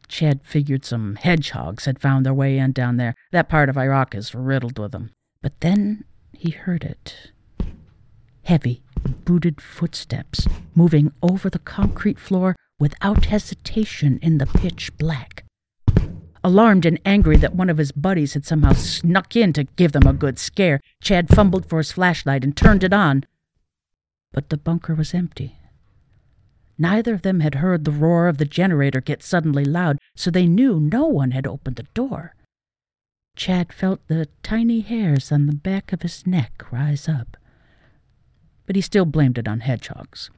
Chad 0.09 0.41
figured 0.43 0.85
some 0.85 1.17
hedgehogs 1.17 1.85
had 1.85 2.01
found 2.01 2.25
their 2.25 2.35
way 2.35 2.59
in 2.59 2.73
down 2.73 2.97
there. 2.97 3.15
That 3.33 3.49
part 3.49 3.69
of 3.69 3.77
Iraq 3.77 4.15
is 4.15 4.35
riddled 4.35 4.79
with 4.79 4.93
them. 4.93 5.11
But 5.43 5.61
then 5.61 6.05
he 6.41 6.51
heard 6.53 6.85
it. 6.85 7.33
Heavy, 8.45 8.83
booted 9.27 9.61
footsteps 9.61 10.49
moving 10.75 11.13
over 11.23 11.51
the 11.51 11.59
concrete 11.59 12.19
floor 12.19 12.57
without 12.79 13.27
hesitation 13.27 14.19
in 14.23 14.39
the 14.39 14.47
pitch 14.47 14.91
black. 14.97 15.45
Alarmed 16.43 16.87
and 16.87 16.99
angry 17.05 17.37
that 17.37 17.55
one 17.55 17.69
of 17.69 17.77
his 17.77 17.93
buddies 17.93 18.33
had 18.33 18.47
somehow 18.47 18.73
snuck 18.73 19.37
in 19.37 19.53
to 19.53 19.65
give 19.77 19.93
them 19.93 20.07
a 20.07 20.15
good 20.15 20.39
scare, 20.39 20.81
Chad 21.03 21.29
fumbled 21.29 21.67
for 21.67 21.77
his 21.77 21.93
flashlight 21.93 22.43
and 22.43 22.57
turned 22.57 22.85
it 22.85 22.95
on. 22.95 23.25
But 24.33 24.49
the 24.49 24.57
bunker 24.57 24.95
was 24.95 25.13
empty. 25.13 25.59
Neither 26.79 27.13
of 27.13 27.21
them 27.21 27.41
had 27.41 27.57
heard 27.57 27.85
the 27.85 27.91
roar 27.91 28.29
of 28.29 28.39
the 28.39 28.47
generator 28.47 29.03
get 29.03 29.23
suddenly 29.23 29.67
loud, 29.67 29.99
so 30.17 30.31
they 30.31 30.47
knew 30.47 30.81
no 30.81 31.05
one 31.05 31.33
had 31.33 31.47
opened 31.47 31.77
the 31.77 31.87
door. 31.93 32.35
Chad 33.37 33.73
felt 33.73 34.07
the 34.07 34.29
tiny 34.43 34.81
hairs 34.81 35.33
on 35.33 35.47
the 35.47 35.55
back 35.55 35.93
of 35.93 36.03
his 36.03 36.27
neck 36.27 36.71
rise 36.71 37.09
up. 37.09 37.37
But 38.67 38.77
he 38.77 38.83
still 38.83 39.07
blamed 39.07 39.39
it 39.39 39.49
on 39.49 39.61
hedgehogs. 39.61 40.31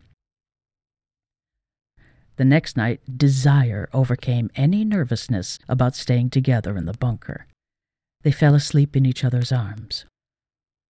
The 2.36 2.44
next 2.44 2.76
night, 2.76 3.00
desire 3.18 3.88
overcame 3.92 4.50
any 4.56 4.84
nervousness 4.84 5.58
about 5.68 5.94
staying 5.94 6.30
together 6.30 6.76
in 6.76 6.86
the 6.86 6.94
bunker. 6.94 7.46
They 8.22 8.32
fell 8.32 8.54
asleep 8.54 8.96
in 8.96 9.04
each 9.04 9.24
other's 9.24 9.52
arms. 9.52 10.06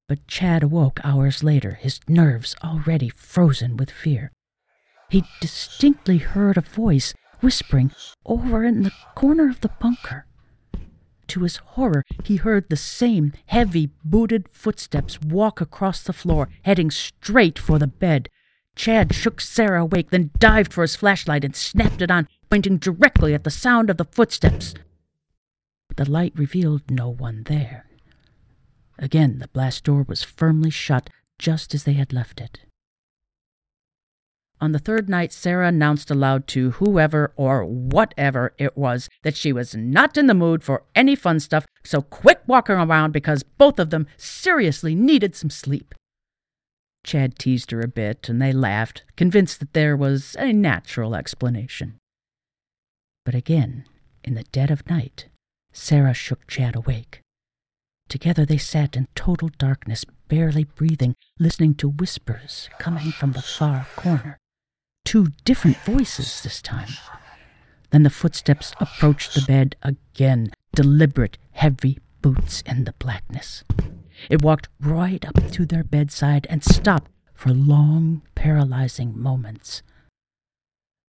But 0.08 0.26
Chad 0.26 0.62
awoke 0.62 1.00
hours 1.02 1.42
later, 1.42 1.72
his 1.80 2.00
nerves 2.08 2.54
already 2.62 3.08
frozen 3.08 3.76
with 3.76 3.90
fear. 3.90 4.30
He 5.08 5.24
distinctly 5.40 6.18
heard 6.18 6.56
a 6.56 6.62
voice 6.62 7.14
whispering 7.40 7.92
over 8.24 8.64
in 8.64 8.82
the 8.82 8.92
corner 9.14 9.48
of 9.48 9.60
the 9.62 9.70
bunker. 9.80 10.26
To 11.28 11.42
his 11.42 11.56
horror, 11.56 12.04
he 12.24 12.36
heard 12.36 12.68
the 12.68 12.76
same 12.76 13.32
heavy, 13.46 13.90
booted 14.04 14.48
footsteps 14.50 15.20
walk 15.20 15.60
across 15.60 16.02
the 16.02 16.12
floor, 16.12 16.48
heading 16.62 16.90
straight 16.90 17.58
for 17.58 17.78
the 17.78 17.86
bed. 17.86 18.28
Chad 18.74 19.14
shook 19.14 19.40
Sarah 19.40 19.82
awake, 19.82 20.10
then 20.10 20.30
dived 20.38 20.72
for 20.72 20.82
his 20.82 20.96
flashlight 20.96 21.44
and 21.44 21.54
snapped 21.54 22.02
it 22.02 22.10
on, 22.10 22.28
pointing 22.50 22.78
directly 22.78 23.34
at 23.34 23.44
the 23.44 23.50
sound 23.50 23.90
of 23.90 23.96
the 23.96 24.04
footsteps. 24.04 24.74
The 25.96 26.08
light 26.08 26.32
revealed 26.36 26.90
no 26.90 27.08
one 27.08 27.44
there. 27.44 27.86
Again, 28.98 29.38
the 29.38 29.48
blast 29.48 29.84
door 29.84 30.04
was 30.08 30.22
firmly 30.22 30.70
shut, 30.70 31.10
just 31.38 31.74
as 31.74 31.84
they 31.84 31.94
had 31.94 32.12
left 32.12 32.40
it. 32.40 32.60
On 34.62 34.70
the 34.70 34.78
third 34.78 35.08
night, 35.08 35.32
Sarah 35.32 35.66
announced 35.66 36.08
aloud 36.08 36.46
to 36.46 36.70
whoever 36.70 37.32
or 37.34 37.64
whatever 37.64 38.54
it 38.58 38.76
was 38.76 39.08
that 39.24 39.36
she 39.36 39.52
was 39.52 39.74
not 39.74 40.16
in 40.16 40.28
the 40.28 40.34
mood 40.34 40.62
for 40.62 40.84
any 40.94 41.16
fun 41.16 41.40
stuff, 41.40 41.66
so 41.82 42.00
quit 42.00 42.44
walking 42.46 42.76
around 42.76 43.10
because 43.10 43.42
both 43.42 43.80
of 43.80 43.90
them 43.90 44.06
seriously 44.16 44.94
needed 44.94 45.34
some 45.34 45.50
sleep. 45.50 45.96
Chad 47.02 47.40
teased 47.40 47.72
her 47.72 47.80
a 47.80 47.88
bit, 47.88 48.28
and 48.28 48.40
they 48.40 48.52
laughed, 48.52 49.02
convinced 49.16 49.58
that 49.58 49.72
there 49.72 49.96
was 49.96 50.36
a 50.38 50.52
natural 50.52 51.16
explanation. 51.16 51.98
But 53.24 53.34
again, 53.34 53.84
in 54.22 54.34
the 54.34 54.44
dead 54.44 54.70
of 54.70 54.88
night, 54.88 55.26
Sarah 55.72 56.14
shook 56.14 56.46
Chad 56.46 56.76
awake. 56.76 57.18
Together 58.08 58.46
they 58.46 58.58
sat 58.58 58.94
in 58.94 59.08
total 59.16 59.50
darkness, 59.58 60.04
barely 60.28 60.62
breathing, 60.62 61.16
listening 61.40 61.74
to 61.74 61.88
whispers 61.88 62.70
coming 62.78 63.10
from 63.10 63.32
the 63.32 63.42
far 63.42 63.88
corner. 63.96 64.38
Two 65.04 65.28
different 65.44 65.76
voices 65.78 66.42
this 66.42 66.62
time. 66.62 66.88
Then 67.90 68.02
the 68.02 68.10
footsteps 68.10 68.72
approached 68.80 69.34
the 69.34 69.42
bed 69.42 69.76
again, 69.82 70.52
deliberate, 70.74 71.36
heavy 71.52 71.98
boots 72.22 72.62
in 72.62 72.84
the 72.84 72.94
blackness. 72.94 73.64
It 74.30 74.42
walked 74.42 74.68
right 74.80 75.24
up 75.24 75.50
to 75.52 75.66
their 75.66 75.84
bedside 75.84 76.46
and 76.48 76.64
stopped 76.64 77.10
for 77.34 77.50
long, 77.50 78.22
paralyzing 78.34 79.18
moments. 79.20 79.82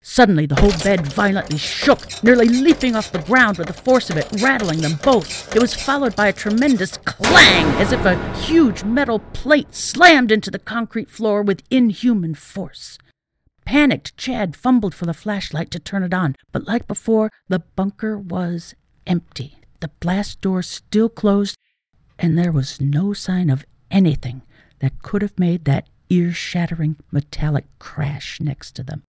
Suddenly, 0.02 0.44
the 0.44 0.56
whole 0.56 0.76
bed 0.82 1.06
violently 1.06 1.56
shook, 1.56 2.22
nearly 2.22 2.46
leaping 2.46 2.94
off 2.94 3.10
the 3.10 3.22
ground 3.22 3.56
with 3.56 3.68
the 3.68 3.72
force 3.72 4.10
of 4.10 4.18
it, 4.18 4.28
rattling 4.42 4.82
them 4.82 4.98
both. 5.02 5.56
It 5.56 5.62
was 5.62 5.72
followed 5.72 6.14
by 6.14 6.28
a 6.28 6.32
tremendous 6.32 6.98
clang, 6.98 7.64
as 7.80 7.90
if 7.90 8.04
a 8.04 8.36
huge 8.36 8.84
metal 8.84 9.20
plate 9.20 9.74
slammed 9.74 10.30
into 10.30 10.50
the 10.50 10.58
concrete 10.58 11.08
floor 11.08 11.42
with 11.42 11.62
inhuman 11.70 12.34
force. 12.34 12.98
Panicked, 13.64 14.16
Chad 14.16 14.56
fumbled 14.56 14.94
for 14.94 15.06
the 15.06 15.14
flashlight 15.14 15.70
to 15.70 15.78
turn 15.78 16.02
it 16.02 16.12
on, 16.14 16.36
but 16.52 16.66
like 16.66 16.86
before, 16.86 17.30
the 17.48 17.60
bunker 17.60 18.18
was 18.18 18.74
empty. 19.06 19.58
The 19.80 19.88
blast 20.00 20.40
door 20.40 20.62
still 20.62 21.08
closed, 21.08 21.56
and 22.18 22.38
there 22.38 22.52
was 22.52 22.80
no 22.80 23.12
sign 23.12 23.50
of 23.50 23.64
anything 23.90 24.42
that 24.80 25.02
could 25.02 25.22
have 25.22 25.38
made 25.38 25.64
that 25.64 25.88
ear 26.10 26.32
shattering 26.32 26.96
metallic 27.10 27.64
crash 27.78 28.40
next 28.40 28.72
to 28.72 28.82
them. 28.82 29.02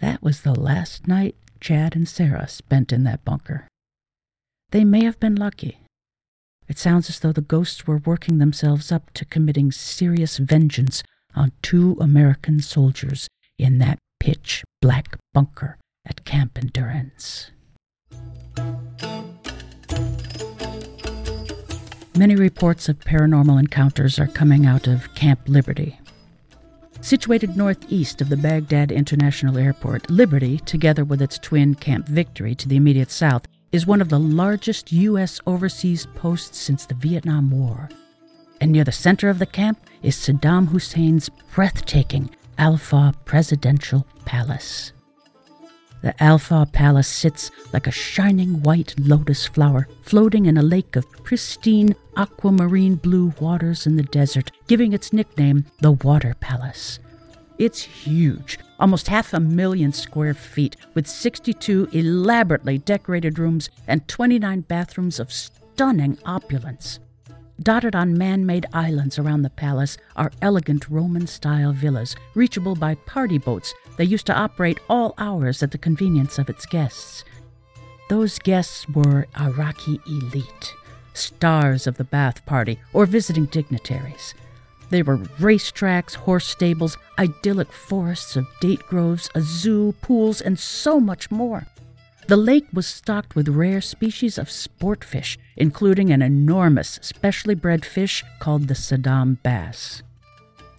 That 0.00 0.22
was 0.22 0.42
the 0.42 0.58
last 0.58 1.06
night 1.06 1.36
Chad 1.60 1.94
and 1.94 2.08
Sarah 2.08 2.48
spent 2.48 2.92
in 2.92 3.04
that 3.04 3.24
bunker. 3.24 3.68
They 4.70 4.84
may 4.84 5.04
have 5.04 5.20
been 5.20 5.36
lucky. 5.36 5.80
It 6.68 6.78
sounds 6.78 7.10
as 7.10 7.20
though 7.20 7.32
the 7.32 7.40
ghosts 7.40 7.86
were 7.86 7.98
working 7.98 8.38
themselves 8.38 8.92
up 8.92 9.12
to 9.14 9.24
committing 9.24 9.72
serious 9.72 10.38
vengeance 10.38 11.02
on 11.34 11.52
two 11.62 11.96
American 12.00 12.60
soldiers 12.60 13.28
in 13.58 13.78
that 13.78 13.98
pitch 14.18 14.64
black 14.80 15.18
bunker 15.32 15.76
at 16.06 16.24
Camp 16.24 16.58
Endurance. 16.58 17.50
Many 22.16 22.36
reports 22.36 22.88
of 22.88 22.98
paranormal 22.98 23.58
encounters 23.58 24.18
are 24.18 24.26
coming 24.26 24.66
out 24.66 24.86
of 24.86 25.14
Camp 25.14 25.40
Liberty. 25.46 25.98
Situated 27.00 27.56
northeast 27.56 28.20
of 28.20 28.28
the 28.28 28.36
Baghdad 28.36 28.92
International 28.92 29.56
Airport, 29.56 30.10
Liberty, 30.10 30.58
together 30.58 31.02
with 31.02 31.22
its 31.22 31.38
twin 31.38 31.74
Camp 31.74 32.06
Victory 32.06 32.54
to 32.56 32.68
the 32.68 32.76
immediate 32.76 33.10
south, 33.10 33.46
is 33.72 33.86
one 33.86 34.02
of 34.02 34.10
the 34.10 34.18
largest 34.18 34.92
U.S. 34.92 35.40
overseas 35.46 36.06
posts 36.14 36.58
since 36.58 36.84
the 36.84 36.94
Vietnam 36.94 37.50
War. 37.50 37.88
And 38.60 38.72
near 38.72 38.84
the 38.84 38.92
center 38.92 39.28
of 39.30 39.38
the 39.38 39.46
camp 39.46 39.78
is 40.02 40.16
Saddam 40.16 40.68
Hussein's 40.68 41.30
breathtaking 41.54 42.30
Al 42.58 42.76
Faw 42.76 43.12
Presidential 43.24 44.06
Palace. 44.26 44.92
The 46.02 46.22
Al 46.22 46.38
Faw 46.38 46.64
Palace 46.64 47.08
sits 47.08 47.50
like 47.72 47.86
a 47.86 47.90
shining 47.90 48.62
white 48.62 48.94
lotus 48.98 49.46
flower 49.46 49.86
floating 50.02 50.46
in 50.46 50.56
a 50.56 50.62
lake 50.62 50.96
of 50.96 51.10
pristine 51.24 51.94
aquamarine 52.16 52.94
blue 52.96 53.34
waters 53.40 53.86
in 53.86 53.96
the 53.96 54.02
desert, 54.02 54.50
giving 54.66 54.92
its 54.92 55.12
nickname 55.12 55.66
the 55.80 55.92
Water 55.92 56.34
Palace. 56.40 56.98
It's 57.58 57.82
huge, 57.82 58.58
almost 58.78 59.08
half 59.08 59.34
a 59.34 59.40
million 59.40 59.92
square 59.92 60.32
feet, 60.32 60.76
with 60.94 61.06
62 61.06 61.90
elaborately 61.92 62.78
decorated 62.78 63.38
rooms 63.38 63.68
and 63.86 64.08
29 64.08 64.62
bathrooms 64.62 65.20
of 65.20 65.30
stunning 65.30 66.18
opulence. 66.24 66.98
Dotted 67.62 67.94
on 67.94 68.16
man 68.16 68.46
made 68.46 68.64
islands 68.72 69.18
around 69.18 69.42
the 69.42 69.50
palace 69.50 69.98
are 70.16 70.32
elegant 70.40 70.88
Roman 70.88 71.26
style 71.26 71.72
villas, 71.72 72.16
reachable 72.34 72.74
by 72.74 72.94
party 72.94 73.36
boats 73.36 73.74
that 73.98 74.06
used 74.06 74.24
to 74.26 74.34
operate 74.34 74.80
all 74.88 75.12
hours 75.18 75.62
at 75.62 75.70
the 75.70 75.76
convenience 75.76 76.38
of 76.38 76.48
its 76.48 76.64
guests. 76.64 77.22
Those 78.08 78.38
guests 78.38 78.88
were 78.88 79.26
Iraqi 79.38 80.00
elite, 80.06 80.74
stars 81.12 81.86
of 81.86 81.98
the 81.98 82.04
Ba'ath 82.04 82.46
party, 82.46 82.78
or 82.94 83.04
visiting 83.04 83.44
dignitaries. 83.44 84.32
There 84.88 85.04
were 85.04 85.18
racetracks, 85.18 86.14
horse 86.14 86.46
stables, 86.46 86.96
idyllic 87.18 87.72
forests 87.72 88.36
of 88.36 88.46
date 88.60 88.86
groves, 88.86 89.28
a 89.34 89.42
zoo, 89.42 89.92
pools, 90.00 90.40
and 90.40 90.58
so 90.58 90.98
much 90.98 91.30
more. 91.30 91.66
The 92.30 92.36
lake 92.36 92.68
was 92.72 92.86
stocked 92.86 93.34
with 93.34 93.48
rare 93.48 93.80
species 93.80 94.38
of 94.38 94.52
sport 94.52 95.02
fish, 95.02 95.36
including 95.56 96.12
an 96.12 96.22
enormous, 96.22 97.00
specially 97.02 97.56
bred 97.56 97.84
fish 97.84 98.22
called 98.38 98.68
the 98.68 98.74
Saddam 98.74 99.42
bass. 99.42 100.04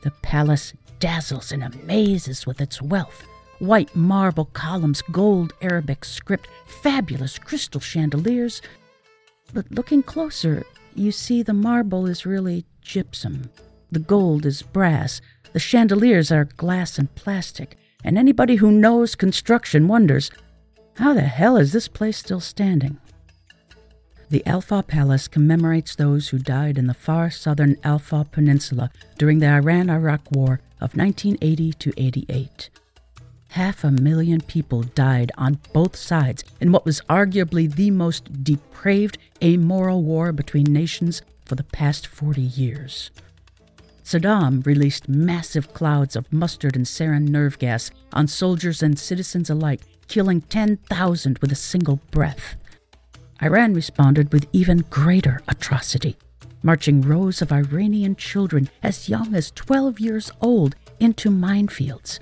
The 0.01 0.11
palace 0.21 0.73
dazzles 0.99 1.51
and 1.51 1.61
amazes 1.61 2.47
with 2.47 2.61
its 2.61 2.81
wealth 2.81 3.25
white 3.59 3.93
marble 3.93 4.45
columns, 4.45 5.01
gold 5.11 5.51
Arabic 5.61 6.05
script, 6.05 6.47
fabulous 6.67 7.37
crystal 7.37 7.81
chandeliers. 7.81 8.61
But 9.53 9.69
looking 9.69 10.03
closer, 10.03 10.63
you 10.95 11.11
see 11.11 11.43
the 11.43 11.53
marble 11.53 12.05
is 12.05 12.25
really 12.25 12.63
gypsum. 12.81 13.49
The 13.91 13.99
gold 13.99 14.45
is 14.45 14.61
brass. 14.61 15.19
The 15.51 15.59
chandeliers 15.59 16.31
are 16.31 16.45
glass 16.45 16.97
and 16.97 17.13
plastic. 17.15 17.75
And 18.05 18.17
anybody 18.17 18.55
who 18.55 18.71
knows 18.71 19.15
construction 19.15 19.89
wonders 19.89 20.31
how 20.95 21.13
the 21.13 21.21
hell 21.21 21.57
is 21.57 21.71
this 21.71 21.87
place 21.87 22.17
still 22.17 22.39
standing? 22.39 22.99
The 24.29 24.45
Al 24.45 24.61
Faw 24.61 24.81
Palace 24.81 25.27
commemorates 25.27 25.95
those 25.95 26.29
who 26.29 26.37
died 26.37 26.77
in 26.77 26.87
the 26.87 26.93
far 26.93 27.29
southern 27.29 27.75
Al 27.83 27.99
Faw 27.99 28.23
Peninsula 28.23 28.89
during 29.17 29.39
the 29.39 29.49
Iran 29.49 29.89
Iraq 29.89 30.21
War 30.31 30.61
of 30.79 30.95
1980 30.95 31.73
to 31.73 31.93
88. 31.97 32.69
Half 33.49 33.83
a 33.83 33.91
million 33.91 34.39
people 34.39 34.83
died 34.83 35.31
on 35.37 35.59
both 35.73 35.97
sides 35.97 36.45
in 36.61 36.71
what 36.71 36.85
was 36.85 37.01
arguably 37.09 37.69
the 37.69 37.91
most 37.91 38.43
depraved, 38.43 39.17
amoral 39.43 40.03
war 40.03 40.31
between 40.31 40.63
nations 40.63 41.21
for 41.43 41.55
the 41.55 41.65
past 41.65 42.07
40 42.07 42.41
years. 42.41 43.11
Saddam 44.03 44.65
released 44.65 45.07
massive 45.07 45.73
clouds 45.73 46.15
of 46.15 46.31
mustard 46.33 46.75
and 46.75 46.85
sarin 46.85 47.29
nerve 47.29 47.59
gas 47.59 47.91
on 48.13 48.27
soldiers 48.27 48.83
and 48.83 48.97
citizens 48.97 49.49
alike 49.49 49.81
killing 50.07 50.41
10,000 50.41 51.37
with 51.39 51.51
a 51.51 51.55
single 51.55 51.99
breath. 52.11 52.55
Iran 53.41 53.73
responded 53.73 54.31
with 54.33 54.47
even 54.51 54.85
greater 54.89 55.41
atrocity, 55.47 56.17
marching 56.61 57.01
rows 57.01 57.41
of 57.41 57.51
Iranian 57.51 58.15
children 58.15 58.69
as 58.83 59.09
young 59.09 59.33
as 59.33 59.51
12 59.51 59.99
years 59.99 60.31
old 60.41 60.75
into 60.99 61.29
minefields. 61.29 62.19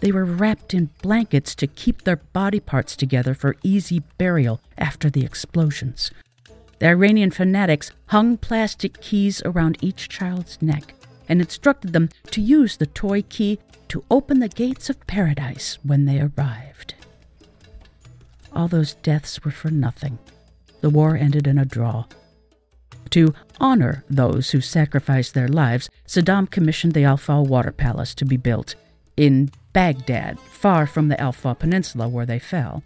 They 0.00 0.12
were 0.12 0.24
wrapped 0.24 0.74
in 0.74 0.90
blankets 1.00 1.54
to 1.54 1.66
keep 1.66 2.02
their 2.02 2.16
body 2.16 2.60
parts 2.60 2.96
together 2.96 3.32
for 3.32 3.56
easy 3.62 4.02
burial 4.18 4.60
after 4.76 5.08
the 5.08 5.24
explosions. 5.24 6.10
The 6.78 6.88
Iranian 6.88 7.30
fanatics 7.30 7.92
hung 8.06 8.36
plastic 8.36 9.00
keys 9.00 9.42
around 9.44 9.78
each 9.80 10.08
child's 10.08 10.60
neck 10.60 10.94
and 11.28 11.40
instructed 11.40 11.92
them 11.92 12.10
to 12.30 12.40
use 12.40 12.76
the 12.76 12.86
toy 12.86 13.22
key 13.22 13.58
to 13.88 14.04
open 14.10 14.40
the 14.40 14.48
gates 14.48 14.90
of 14.90 15.06
paradise 15.06 15.78
when 15.82 16.04
they 16.04 16.20
arrived. 16.20 16.94
All 18.52 18.68
those 18.68 18.94
deaths 18.94 19.44
were 19.44 19.50
for 19.50 19.70
nothing. 19.70 20.18
The 20.80 20.90
war 20.90 21.16
ended 21.16 21.46
in 21.46 21.58
a 21.58 21.64
draw. 21.64 22.04
To 23.10 23.34
honor 23.60 24.04
those 24.10 24.50
who 24.50 24.60
sacrificed 24.60 25.34
their 25.34 25.48
lives, 25.48 25.88
Saddam 26.06 26.50
commissioned 26.50 26.94
the 26.94 27.04
Al 27.04 27.16
Faw 27.16 27.42
Water 27.42 27.72
Palace 27.72 28.14
to 28.16 28.24
be 28.24 28.36
built 28.36 28.74
in 29.16 29.50
Baghdad, 29.72 30.38
far 30.40 30.86
from 30.86 31.08
the 31.08 31.20
Al 31.20 31.32
Faw 31.32 31.54
Peninsula 31.54 32.08
where 32.08 32.26
they 32.26 32.38
fell. 32.38 32.82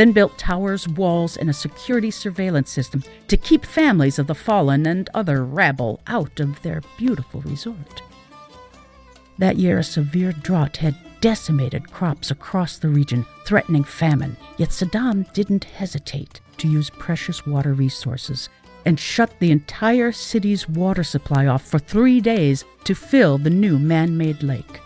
Then 0.00 0.12
built 0.12 0.38
towers, 0.38 0.88
walls, 0.88 1.36
and 1.36 1.50
a 1.50 1.52
security 1.52 2.10
surveillance 2.10 2.70
system 2.70 3.04
to 3.28 3.36
keep 3.36 3.66
families 3.66 4.18
of 4.18 4.28
the 4.28 4.34
fallen 4.34 4.86
and 4.86 5.10
other 5.12 5.44
rabble 5.44 6.00
out 6.06 6.40
of 6.40 6.62
their 6.62 6.80
beautiful 6.96 7.42
resort. 7.42 8.02
That 9.36 9.58
year, 9.58 9.80
a 9.80 9.84
severe 9.84 10.32
drought 10.32 10.78
had 10.78 10.96
decimated 11.20 11.92
crops 11.92 12.30
across 12.30 12.78
the 12.78 12.88
region, 12.88 13.26
threatening 13.44 13.84
famine. 13.84 14.38
Yet 14.56 14.70
Saddam 14.70 15.30
didn't 15.34 15.64
hesitate 15.64 16.40
to 16.56 16.66
use 16.66 16.88
precious 16.88 17.46
water 17.46 17.74
resources 17.74 18.48
and 18.86 18.98
shut 18.98 19.38
the 19.38 19.50
entire 19.50 20.12
city's 20.12 20.66
water 20.66 21.04
supply 21.04 21.46
off 21.46 21.66
for 21.66 21.78
three 21.78 22.22
days 22.22 22.64
to 22.84 22.94
fill 22.94 23.36
the 23.36 23.50
new 23.50 23.78
man 23.78 24.16
made 24.16 24.42
lake. 24.42 24.80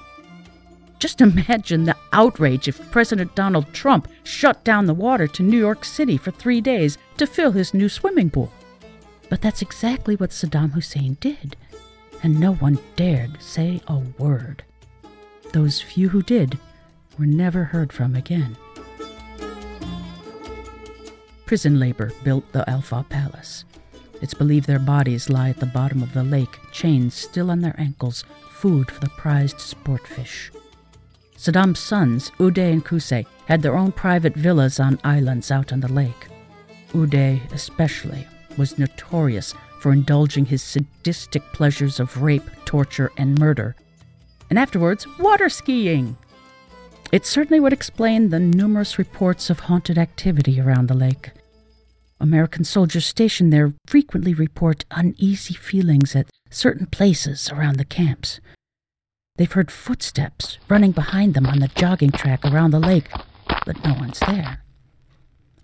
Just 1.04 1.20
imagine 1.20 1.84
the 1.84 1.98
outrage 2.14 2.66
if 2.66 2.90
President 2.90 3.34
Donald 3.34 3.70
Trump 3.74 4.08
shut 4.22 4.64
down 4.64 4.86
the 4.86 4.94
water 4.94 5.26
to 5.26 5.42
New 5.42 5.58
York 5.58 5.84
City 5.84 6.16
for 6.16 6.30
three 6.30 6.62
days 6.62 6.96
to 7.18 7.26
fill 7.26 7.52
his 7.52 7.74
new 7.74 7.90
swimming 7.90 8.30
pool. 8.30 8.50
But 9.28 9.42
that's 9.42 9.60
exactly 9.60 10.16
what 10.16 10.30
Saddam 10.30 10.72
Hussein 10.72 11.18
did, 11.20 11.56
and 12.22 12.40
no 12.40 12.54
one 12.54 12.78
dared 12.96 13.36
say 13.42 13.82
a 13.86 13.98
word. 13.98 14.64
Those 15.52 15.78
few 15.78 16.08
who 16.08 16.22
did 16.22 16.58
were 17.18 17.26
never 17.26 17.64
heard 17.64 17.92
from 17.92 18.16
again. 18.16 18.56
Prison 21.44 21.78
labor 21.78 22.12
built 22.22 22.50
the 22.52 22.66
Al 22.66 22.80
Faw 22.80 23.02
Palace. 23.02 23.66
It's 24.22 24.32
believed 24.32 24.66
their 24.66 24.78
bodies 24.78 25.28
lie 25.28 25.50
at 25.50 25.60
the 25.60 25.66
bottom 25.66 26.02
of 26.02 26.14
the 26.14 26.24
lake, 26.24 26.58
chains 26.72 27.12
still 27.12 27.50
on 27.50 27.60
their 27.60 27.78
ankles, 27.78 28.24
food 28.52 28.90
for 28.90 29.00
the 29.00 29.10
prized 29.10 29.60
sport 29.60 30.06
fish. 30.06 30.50
Saddam's 31.44 31.78
sons, 31.78 32.30
Uday 32.38 32.72
and 32.72 32.84
Qusay, 32.84 33.26
had 33.46 33.60
their 33.60 33.76
own 33.76 33.92
private 33.92 34.34
villas 34.34 34.80
on 34.80 34.98
islands 35.04 35.50
out 35.50 35.72
on 35.72 35.80
the 35.80 35.92
lake. 35.92 36.28
Uday, 36.92 37.40
especially, 37.52 38.26
was 38.56 38.78
notorious 38.78 39.54
for 39.80 39.92
indulging 39.92 40.46
his 40.46 40.62
sadistic 40.62 41.42
pleasures 41.52 42.00
of 42.00 42.22
rape, 42.22 42.48
torture, 42.64 43.12
and 43.18 43.38
murder 43.38 43.76
and 44.50 44.58
afterwards, 44.58 45.06
water 45.18 45.48
skiing. 45.48 46.16
It 47.12 47.26
certainly 47.26 47.60
would 47.60 47.72
explain 47.72 48.28
the 48.28 48.40
numerous 48.40 48.98
reports 48.98 49.50
of 49.50 49.60
haunted 49.60 49.98
activity 49.98 50.60
around 50.60 50.88
the 50.88 50.94
lake. 50.94 51.32
American 52.20 52.64
soldiers 52.64 53.06
stationed 53.06 53.52
there 53.52 53.74
frequently 53.86 54.34
report 54.34 54.84
uneasy 54.90 55.54
feelings 55.54 56.14
at 56.16 56.30
certain 56.50 56.86
places 56.86 57.50
around 57.50 57.76
the 57.76 57.84
camps. 57.84 58.40
They've 59.36 59.50
heard 59.50 59.70
footsteps 59.70 60.58
running 60.68 60.92
behind 60.92 61.34
them 61.34 61.46
on 61.46 61.58
the 61.58 61.68
jogging 61.68 62.12
track 62.12 62.44
around 62.44 62.70
the 62.70 62.78
lake, 62.78 63.08
but 63.66 63.82
no 63.84 63.94
one's 63.94 64.20
there. 64.20 64.62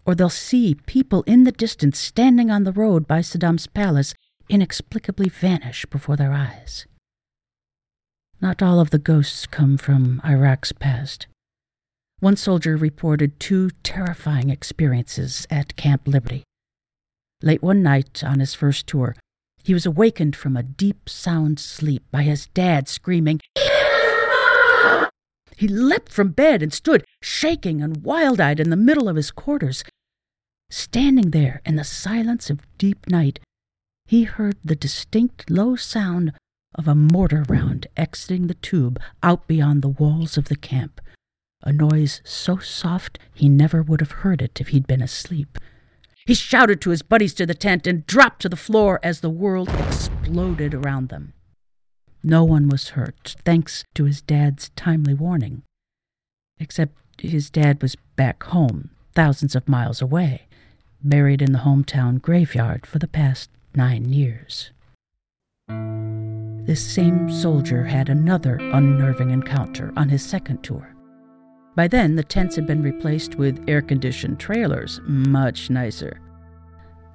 Or 0.04 0.14
they'll 0.14 0.28
see 0.28 0.74
people 0.86 1.22
in 1.22 1.44
the 1.44 1.52
distance 1.52 1.98
standing 1.98 2.50
on 2.50 2.64
the 2.64 2.72
road 2.72 3.06
by 3.06 3.20
Saddam's 3.20 3.68
palace 3.68 4.12
inexplicably 4.48 5.28
vanish 5.28 5.86
before 5.86 6.16
their 6.16 6.32
eyes. 6.32 6.86
Not 8.40 8.60
all 8.60 8.80
of 8.80 8.90
the 8.90 8.98
ghosts 8.98 9.46
come 9.46 9.76
from 9.76 10.20
Iraq's 10.24 10.72
past. 10.72 11.28
One 12.18 12.36
soldier 12.36 12.76
reported 12.76 13.38
two 13.38 13.70
terrifying 13.84 14.50
experiences 14.50 15.46
at 15.48 15.76
Camp 15.76 16.08
Liberty. 16.08 16.42
Late 17.40 17.62
one 17.62 17.82
night 17.82 18.24
on 18.24 18.40
his 18.40 18.52
first 18.54 18.86
tour, 18.86 19.14
he 19.62 19.74
was 19.74 19.86
awakened 19.86 20.36
from 20.36 20.56
a 20.56 20.62
deep 20.62 21.08
sound 21.08 21.58
sleep 21.58 22.02
by 22.10 22.22
his 22.22 22.46
dad 22.48 22.88
screaming, 22.88 23.40
He 25.56 25.68
leapt 25.68 26.10
from 26.10 26.30
bed 26.30 26.62
and 26.62 26.72
stood, 26.72 27.04
shaking 27.20 27.82
and 27.82 28.02
wild 28.02 28.40
eyed, 28.40 28.60
in 28.60 28.70
the 28.70 28.76
middle 28.76 29.08
of 29.08 29.16
his 29.16 29.30
quarters. 29.30 29.84
Standing 30.70 31.30
there 31.30 31.60
in 31.66 31.76
the 31.76 31.84
silence 31.84 32.48
of 32.48 32.60
deep 32.78 33.08
night, 33.10 33.40
he 34.06 34.22
heard 34.22 34.56
the 34.64 34.74
distinct 34.74 35.50
low 35.50 35.76
sound 35.76 36.32
of 36.74 36.88
a 36.88 36.94
mortar 36.94 37.44
round 37.48 37.86
exiting 37.96 38.46
the 38.46 38.54
tube 38.54 38.98
out 39.22 39.46
beyond 39.46 39.82
the 39.82 39.88
walls 39.88 40.38
of 40.38 40.46
the 40.46 40.56
camp, 40.56 41.00
a 41.62 41.72
noise 41.72 42.22
so 42.24 42.58
soft 42.58 43.18
he 43.34 43.48
never 43.48 43.82
would 43.82 44.00
have 44.00 44.22
heard 44.22 44.40
it 44.40 44.60
if 44.60 44.68
he'd 44.68 44.86
been 44.86 45.02
asleep. 45.02 45.58
He 46.30 46.36
shouted 46.36 46.80
to 46.82 46.90
his 46.90 47.02
buddies 47.02 47.34
to 47.34 47.44
the 47.44 47.54
tent 47.54 47.88
and 47.88 48.06
dropped 48.06 48.42
to 48.42 48.48
the 48.48 48.54
floor 48.54 49.00
as 49.02 49.18
the 49.18 49.28
world 49.28 49.68
exploded 49.68 50.74
around 50.74 51.08
them. 51.08 51.32
No 52.22 52.44
one 52.44 52.68
was 52.68 52.90
hurt, 52.90 53.34
thanks 53.44 53.82
to 53.94 54.04
his 54.04 54.22
dad's 54.22 54.68
timely 54.76 55.12
warning. 55.12 55.64
Except 56.60 56.94
his 57.18 57.50
dad 57.50 57.82
was 57.82 57.96
back 58.14 58.44
home, 58.44 58.90
thousands 59.12 59.56
of 59.56 59.68
miles 59.68 60.00
away, 60.00 60.46
buried 61.02 61.42
in 61.42 61.50
the 61.50 61.66
hometown 61.66 62.22
graveyard 62.22 62.86
for 62.86 63.00
the 63.00 63.08
past 63.08 63.50
nine 63.74 64.12
years. 64.12 64.70
This 65.68 66.94
same 66.94 67.28
soldier 67.28 67.86
had 67.86 68.08
another 68.08 68.54
unnerving 68.54 69.30
encounter 69.30 69.92
on 69.96 70.10
his 70.10 70.24
second 70.24 70.62
tour. 70.62 70.94
By 71.76 71.88
then, 71.88 72.16
the 72.16 72.24
tents 72.24 72.56
had 72.56 72.66
been 72.66 72.82
replaced 72.82 73.36
with 73.36 73.64
air 73.68 73.82
conditioned 73.82 74.40
trailers, 74.40 75.00
much 75.04 75.70
nicer. 75.70 76.20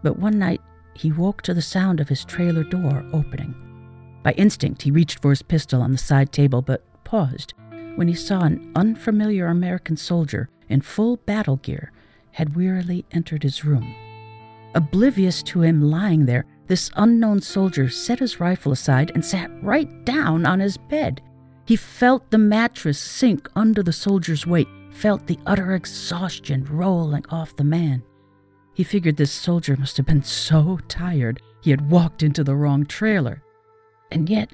But 0.01 0.17
one 0.17 0.39
night, 0.39 0.61
he 0.93 1.11
woke 1.11 1.41
to 1.43 1.53
the 1.53 1.61
sound 1.61 1.99
of 1.99 2.09
his 2.09 2.23
trailer 2.23 2.63
door 2.63 3.05
opening. 3.11 3.53
By 4.23 4.31
instinct, 4.33 4.81
he 4.81 4.91
reached 4.91 5.21
for 5.21 5.29
his 5.31 5.41
pistol 5.41 5.81
on 5.81 5.91
the 5.91 5.97
side 5.97 6.31
table, 6.31 6.61
but 6.61 6.83
paused 7.03 7.53
when 7.95 8.07
he 8.07 8.13
saw 8.13 8.41
an 8.41 8.71
unfamiliar 8.75 9.47
American 9.47 9.97
soldier 9.97 10.49
in 10.69 10.81
full 10.81 11.17
battle 11.17 11.57
gear 11.57 11.91
had 12.31 12.55
wearily 12.55 13.05
entered 13.11 13.43
his 13.43 13.63
room. 13.63 13.95
Oblivious 14.73 15.41
to 15.43 15.61
him 15.61 15.81
lying 15.81 16.25
there, 16.25 16.45
this 16.67 16.91
unknown 16.95 17.41
soldier 17.41 17.87
set 17.87 18.19
his 18.19 18.39
rifle 18.39 18.71
aside 18.71 19.11
and 19.15 19.23
sat 19.23 19.49
right 19.63 20.03
down 20.05 20.45
on 20.45 20.59
his 20.59 20.77
bed. 20.77 21.21
He 21.65 21.75
felt 21.75 22.29
the 22.29 22.37
mattress 22.37 22.99
sink 22.99 23.49
under 23.55 23.81
the 23.81 23.93
soldier's 23.93 24.45
weight, 24.45 24.67
felt 24.91 25.25
the 25.25 25.39
utter 25.45 25.73
exhaustion 25.73 26.63
rolling 26.65 27.25
off 27.29 27.55
the 27.55 27.63
man. 27.63 28.03
He 28.73 28.83
figured 28.83 29.17
this 29.17 29.31
soldier 29.31 29.75
must 29.75 29.97
have 29.97 30.05
been 30.05 30.23
so 30.23 30.79
tired 30.87 31.41
he 31.61 31.71
had 31.71 31.89
walked 31.89 32.21
into 32.21 32.43
the 32.43 32.55
wrong 32.55 32.85
trailer. 32.85 33.41
And 34.11 34.29
yet, 34.29 34.51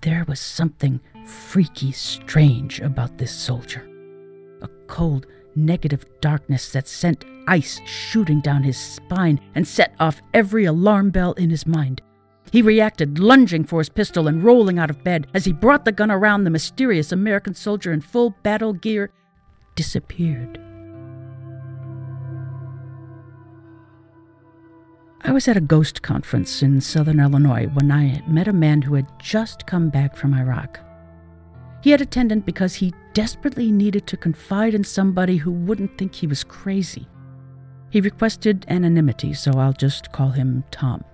there 0.00 0.24
was 0.26 0.40
something 0.40 1.00
freaky 1.26 1.92
strange 1.92 2.80
about 2.80 3.18
this 3.18 3.30
soldier. 3.30 3.86
A 4.62 4.68
cold, 4.88 5.26
negative 5.54 6.04
darkness 6.20 6.72
that 6.72 6.88
sent 6.88 7.24
ice 7.46 7.80
shooting 7.84 8.40
down 8.40 8.62
his 8.62 8.78
spine 8.78 9.40
and 9.54 9.66
set 9.66 9.94
off 10.00 10.22
every 10.34 10.64
alarm 10.64 11.10
bell 11.10 11.34
in 11.34 11.50
his 11.50 11.66
mind. 11.66 12.02
He 12.52 12.62
reacted, 12.62 13.18
lunging 13.18 13.64
for 13.64 13.78
his 13.78 13.88
pistol 13.88 14.26
and 14.26 14.42
rolling 14.42 14.78
out 14.78 14.90
of 14.90 15.04
bed. 15.04 15.28
As 15.34 15.44
he 15.44 15.52
brought 15.52 15.84
the 15.84 15.92
gun 15.92 16.10
around, 16.10 16.44
the 16.44 16.50
mysterious 16.50 17.12
American 17.12 17.54
soldier 17.54 17.92
in 17.92 18.00
full 18.00 18.34
battle 18.42 18.72
gear 18.72 19.12
disappeared. 19.76 20.58
I 25.22 25.32
was 25.32 25.46
at 25.46 25.56
a 25.56 25.60
ghost 25.60 26.02
conference 26.02 26.62
in 26.62 26.80
southern 26.80 27.20
Illinois 27.20 27.66
when 27.66 27.92
I 27.92 28.22
met 28.26 28.48
a 28.48 28.52
man 28.52 28.82
who 28.82 28.94
had 28.94 29.06
just 29.18 29.66
come 29.66 29.90
back 29.90 30.16
from 30.16 30.34
Iraq. 30.34 30.80
He 31.82 31.90
had 31.90 32.00
attended 32.00 32.44
because 32.44 32.74
he 32.74 32.94
desperately 33.12 33.70
needed 33.70 34.06
to 34.06 34.16
confide 34.16 34.74
in 34.74 34.82
somebody 34.82 35.36
who 35.36 35.52
wouldn't 35.52 35.96
think 35.96 36.14
he 36.14 36.26
was 36.26 36.42
crazy. 36.42 37.06
He 37.90 38.00
requested 38.00 38.64
anonymity, 38.68 39.34
so 39.34 39.52
I'll 39.52 39.72
just 39.72 40.10
call 40.10 40.30
him 40.30 40.64
Tom. 40.70 41.04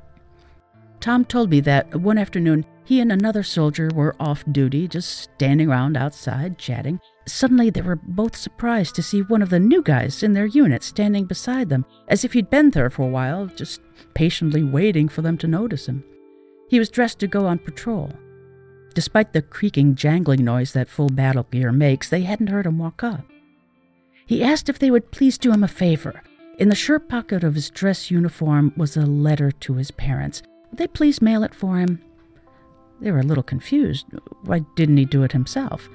Tom 1.01 1.25
told 1.25 1.51
me 1.51 1.61
that 1.61 1.95
one 1.97 2.19
afternoon 2.19 2.65
he 2.85 3.01
and 3.01 3.11
another 3.11 3.43
soldier 3.43 3.91
were 3.95 4.15
off 4.21 4.45
duty, 4.53 4.87
just 4.87 5.19
standing 5.35 5.69
around 5.69 5.97
outside 5.97 6.57
chatting. 6.57 7.01
Suddenly, 7.27 7.71
they 7.71 7.81
were 7.81 7.97
both 7.97 8.37
surprised 8.37 8.95
to 8.95 9.03
see 9.03 9.23
one 9.23 9.43
of 9.43 9.51
the 9.51 9.59
new 9.59 9.83
guys 9.83 10.23
in 10.23 10.33
their 10.33 10.47
unit 10.47 10.85
standing 10.85 11.25
beside 11.25 11.69
them, 11.69 11.85
as 12.07 12.25
if 12.25 12.33
he'd 12.33 12.49
been 12.49 12.71
there 12.71 12.89
for 12.89 13.03
a 13.03 13.11
while, 13.11 13.47
just 13.47 13.81
patiently 14.15 14.63
waiting 14.63 15.09
for 15.09 15.23
them 15.23 15.37
to 15.39 15.49
notice 15.49 15.87
him. 15.87 16.05
He 16.69 16.79
was 16.79 16.89
dressed 16.89 17.19
to 17.21 17.27
go 17.27 17.47
on 17.47 17.59
patrol. 17.59 18.13
Despite 18.95 19.33
the 19.33 19.43
creaking, 19.43 19.97
jangling 19.97 20.45
noise 20.45 20.73
that 20.73 20.89
full 20.89 21.09
battle 21.09 21.47
gear 21.51 21.73
makes, 21.73 22.09
they 22.09 22.23
hadn't 22.23 22.47
heard 22.47 22.67
him 22.67 22.79
walk 22.79 23.03
up. 23.03 23.25
He 24.27 24.45
asked 24.45 24.69
if 24.69 24.79
they 24.79 24.93
would 24.93 25.11
please 25.11 25.39
do 25.39 25.53
him 25.53 25.65
a 25.65 25.69
favor. 25.69 26.23
In 26.59 26.69
the 26.69 26.75
shirt 26.77 27.09
pocket 27.09 27.43
of 27.43 27.57
his 27.57 27.69
dress 27.69 28.11
uniform 28.13 28.73
was 28.77 28.97
a 28.97 29.05
letter 29.05 29.51
to 29.51 29.75
his 29.75 29.91
parents. 29.91 30.43
Would 30.71 30.79
they 30.79 30.87
please 30.87 31.23
mail 31.23 31.43
it 31.43 31.55
for 31.55 31.79
him? 31.79 32.03
They 33.01 33.11
were 33.11 33.21
a 33.21 33.25
little 33.25 33.43
confused. 33.43 34.07
Why 34.43 34.61
didn't 34.75 34.97
he 34.97 35.05
do 35.05 35.23
it 35.23 35.33
himself? 35.33 35.89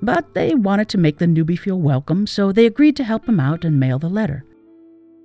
But 0.00 0.34
they 0.34 0.54
wanted 0.54 0.88
to 0.90 0.98
make 0.98 1.18
the 1.18 1.26
newbie 1.26 1.58
feel 1.58 1.78
welcome, 1.80 2.26
so 2.26 2.50
they 2.50 2.66
agreed 2.66 2.96
to 2.96 3.04
help 3.04 3.28
him 3.28 3.38
out 3.38 3.64
and 3.64 3.78
mail 3.78 3.98
the 3.98 4.08
letter. 4.08 4.44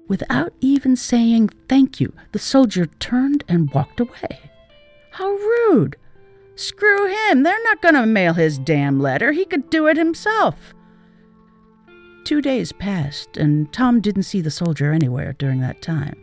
Without 0.07 0.53
even 0.61 0.95
saying 0.95 1.49
thank 1.67 1.99
you, 1.99 2.13
the 2.31 2.39
soldier 2.39 2.85
turned 2.85 3.43
and 3.47 3.71
walked 3.71 3.99
away. 3.99 4.39
How 5.11 5.29
rude! 5.29 5.97
Screw 6.55 7.07
him! 7.07 7.43
They're 7.43 7.63
not 7.63 7.81
going 7.81 7.95
to 7.95 8.05
mail 8.05 8.33
his 8.35 8.57
damn 8.59 8.99
letter. 8.99 9.31
He 9.31 9.45
could 9.45 9.69
do 9.69 9.87
it 9.87 9.97
himself. 9.97 10.73
Two 12.23 12.41
days 12.41 12.71
passed, 12.71 13.37
and 13.37 13.71
Tom 13.73 13.99
didn't 13.99 14.23
see 14.23 14.41
the 14.41 14.51
soldier 14.51 14.91
anywhere 14.91 15.33
during 15.33 15.61
that 15.61 15.81
time. 15.81 16.15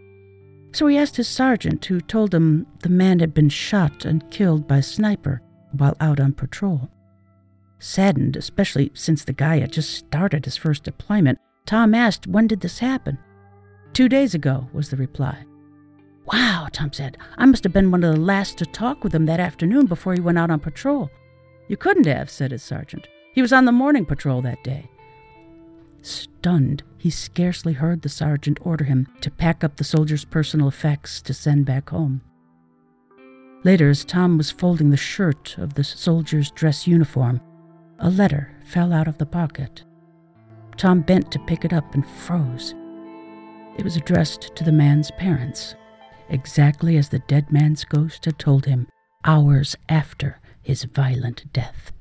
So 0.74 0.88
he 0.88 0.98
asked 0.98 1.16
his 1.16 1.28
sergeant, 1.28 1.84
who 1.84 2.00
told 2.00 2.34
him 2.34 2.66
the 2.82 2.88
man 2.88 3.20
had 3.20 3.32
been 3.32 3.48
shot 3.48 4.04
and 4.04 4.28
killed 4.32 4.66
by 4.66 4.78
a 4.78 4.82
sniper 4.82 5.40
while 5.70 5.96
out 6.00 6.18
on 6.18 6.32
patrol. 6.32 6.90
Saddened, 7.78 8.36
especially 8.36 8.90
since 8.92 9.22
the 9.22 9.32
guy 9.32 9.60
had 9.60 9.70
just 9.70 9.94
started 9.94 10.44
his 10.44 10.56
first 10.56 10.82
deployment, 10.82 11.38
Tom 11.64 11.94
asked, 11.94 12.26
When 12.26 12.48
did 12.48 12.60
this 12.60 12.80
happen? 12.80 13.18
Two 13.92 14.08
days 14.08 14.34
ago, 14.34 14.68
was 14.72 14.90
the 14.90 14.96
reply. 14.96 15.44
Wow, 16.26 16.66
Tom 16.72 16.92
said. 16.92 17.18
I 17.38 17.46
must 17.46 17.62
have 17.62 17.72
been 17.72 17.92
one 17.92 18.02
of 18.02 18.12
the 18.12 18.20
last 18.20 18.58
to 18.58 18.66
talk 18.66 19.04
with 19.04 19.14
him 19.14 19.26
that 19.26 19.38
afternoon 19.38 19.86
before 19.86 20.14
he 20.14 20.20
went 20.20 20.38
out 20.38 20.50
on 20.50 20.58
patrol. 20.58 21.08
You 21.68 21.76
couldn't 21.76 22.06
have, 22.06 22.28
said 22.28 22.50
his 22.50 22.64
sergeant. 22.64 23.06
He 23.32 23.42
was 23.42 23.52
on 23.52 23.64
the 23.64 23.70
morning 23.70 24.04
patrol 24.04 24.42
that 24.42 24.64
day. 24.64 24.90
Stunned, 26.02 26.82
he 27.04 27.10
scarcely 27.10 27.74
heard 27.74 28.00
the 28.00 28.08
sergeant 28.08 28.58
order 28.62 28.84
him 28.84 29.06
to 29.20 29.30
pack 29.30 29.62
up 29.62 29.76
the 29.76 29.84
soldier's 29.84 30.24
personal 30.24 30.68
effects 30.68 31.20
to 31.20 31.34
send 31.34 31.66
back 31.66 31.90
home. 31.90 32.22
Later, 33.62 33.90
as 33.90 34.06
Tom 34.06 34.38
was 34.38 34.50
folding 34.50 34.88
the 34.88 34.96
shirt 34.96 35.54
of 35.58 35.74
the 35.74 35.84
soldier's 35.84 36.50
dress 36.52 36.86
uniform, 36.86 37.42
a 37.98 38.08
letter 38.08 38.50
fell 38.64 38.90
out 38.90 39.06
of 39.06 39.18
the 39.18 39.26
pocket. 39.26 39.84
Tom 40.78 41.02
bent 41.02 41.30
to 41.30 41.38
pick 41.40 41.66
it 41.66 41.74
up 41.74 41.92
and 41.94 42.08
froze. 42.08 42.74
It 43.76 43.84
was 43.84 43.96
addressed 43.96 44.56
to 44.56 44.64
the 44.64 44.72
man's 44.72 45.10
parents, 45.10 45.74
exactly 46.30 46.96
as 46.96 47.10
the 47.10 47.18
dead 47.28 47.52
man's 47.52 47.84
ghost 47.84 48.24
had 48.24 48.38
told 48.38 48.64
him 48.64 48.88
hours 49.26 49.76
after 49.90 50.40
his 50.62 50.84
violent 50.84 51.52
death. 51.52 51.92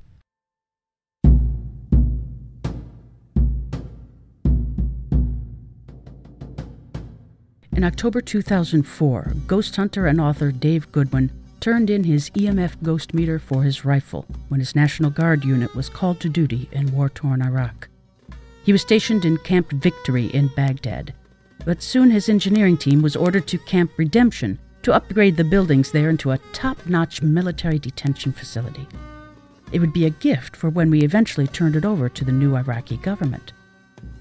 In 7.76 7.84
October 7.84 8.22
2004, 8.22 9.34
ghost 9.48 9.76
hunter 9.76 10.06
and 10.06 10.22
author 10.22 10.52
Dave 10.52 10.92
Goodwin 10.92 11.32
turned 11.60 11.90
in 11.90 12.04
his 12.04 12.30
EMF 12.32 12.76
ghost 12.84 13.16
meter 13.16 13.40
for 13.40 13.64
his 13.64 13.84
rifle 13.84 14.28
when 14.50 14.60
his 14.60 14.76
National 14.76 15.10
Guard 15.10 15.44
unit 15.44 15.74
was 15.74 15.90
called 15.90 16.20
to 16.20 16.30
duty 16.30 16.70
in 16.72 16.94
war 16.94 17.10
torn 17.10 17.42
Iraq. 17.42 17.88
He 18.64 18.72
was 18.72 18.84
stationed 18.84 19.26
in 19.26 19.38
Camp 19.38 19.72
Victory 19.72 20.28
in 20.28 20.52
Baghdad, 20.56 21.16
but 21.66 21.82
soon 21.82 22.12
his 22.12 22.30
engineering 22.30 22.78
team 22.78 23.02
was 23.02 23.16
ordered 23.16 23.48
to 23.48 23.58
Camp 23.58 23.92
Redemption 23.98 24.60
to 24.84 24.94
upgrade 24.94 25.36
the 25.36 25.44
buildings 25.44 25.92
there 25.92 26.12
into 26.12 26.30
a 26.30 26.40
top 26.52 26.86
notch 26.86 27.24
military 27.24 27.80
detention 27.80 28.34
facility. 28.34 28.88
It 29.72 29.80
would 29.80 29.94
be 29.94 30.06
a 30.06 30.12
gift 30.12 30.56
for 30.56 30.70
when 30.70 30.92
we 30.92 31.02
eventually 31.02 31.48
turned 31.48 31.76
it 31.76 31.86
over 31.86 32.08
to 32.08 32.24
the 32.24 32.32
new 32.32 32.56
Iraqi 32.56 32.98
government. 32.98 33.52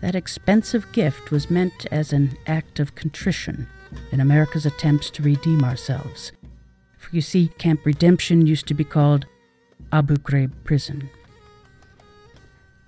That 0.03 0.17
expensive 0.17 0.91
gift 0.91 1.31
was 1.31 1.49
meant 1.49 1.87
as 1.93 2.13
an 2.13 2.37
act 2.49 2.81
of 2.81 2.97
contrition 2.97 3.69
in 4.11 4.19
America's 4.19 4.67
attempts 4.67 5.11
to 5.11 5.23
redeem 5.23 5.63
ourselves. 5.65 6.33
For 6.99 7.15
you 7.15 7.23
see, 7.23 7.49
Camp 7.57 7.87
Redemption 7.87 8.45
used 8.45 8.67
to 8.67 8.75
be 8.75 8.83
called 8.83 9.27
Abu 9.93 10.17
Ghraib 10.17 10.51
Prison. 10.65 11.09